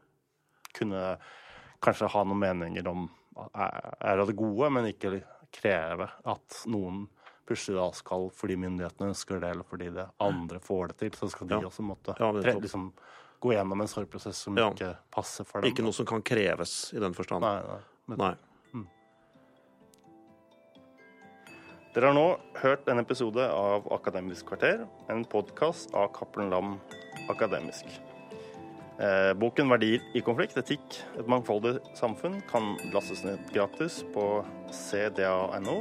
kunne 0.77 1.17
kanskje 1.81 2.09
ha 2.13 2.23
noen 2.27 2.39
meninger 2.43 2.87
om 2.91 3.07
er 3.55 3.95
er 4.01 4.19
av 4.19 4.27
det 4.27 4.35
gode, 4.35 4.69
men 4.69 4.89
ikke 4.91 5.21
kreve 5.55 6.09
at 6.27 6.63
noen 6.69 7.07
plutselig 7.49 7.79
da 7.79 7.87
skal, 7.97 8.27
fordi 8.35 8.57
myndighetene 8.61 9.09
ønsker 9.09 9.39
det, 9.41 9.53
eller 9.55 9.65
fordi 9.65 9.87
det 9.95 10.05
andre 10.21 10.59
får 10.61 10.91
det 10.91 10.97
til, 10.99 11.15
så 11.17 11.29
skal 11.31 11.47
de 11.49 11.55
Ja. 11.55 11.61
også 11.69 11.81
måtte 11.81 12.15
Ja, 12.19 12.31
liksom, 12.31 12.91
gå 13.41 13.53
gjennom 13.55 13.81
en 13.81 13.87
sorgprosess 13.87 14.37
som 14.37 14.55
ikke 14.55 14.97
passer 15.09 15.45
for 15.45 15.61
dem. 15.61 15.71
Ikke 15.71 15.81
noe 15.81 15.93
som 15.93 16.05
kan 16.05 16.21
kreves 16.21 16.93
i 16.93 16.99
den 16.99 17.13
forstand. 17.13 17.41
Nei, 17.41 17.61
nei. 18.07 18.17
Nei. 18.17 18.35
Dere 21.89 22.11
har 22.11 22.13
nå 22.13 22.25
hørt 22.61 22.85
en 22.91 23.01
episode 23.01 23.41
av 23.49 23.87
Akademisk 23.95 24.51
kvarter, 24.51 24.83
en 25.09 25.23
podkast 25.25 25.89
av 25.97 26.11
Cappelen 26.13 26.51
Lam 26.53 26.75
Akademisk. 27.33 27.87
Eh, 29.01 29.31
boken 29.33 29.71
'Verdier 29.71 30.03
i 30.13 30.21
konflikt 30.21 30.59
etikk 30.61 30.99
et 31.17 31.25
mangfoldig 31.25 31.79
samfunn' 31.97 32.43
kan 32.51 32.75
lastes 32.93 33.23
ned 33.25 33.41
gratis 33.55 34.03
på 34.13 34.45
cda.no 34.69 35.79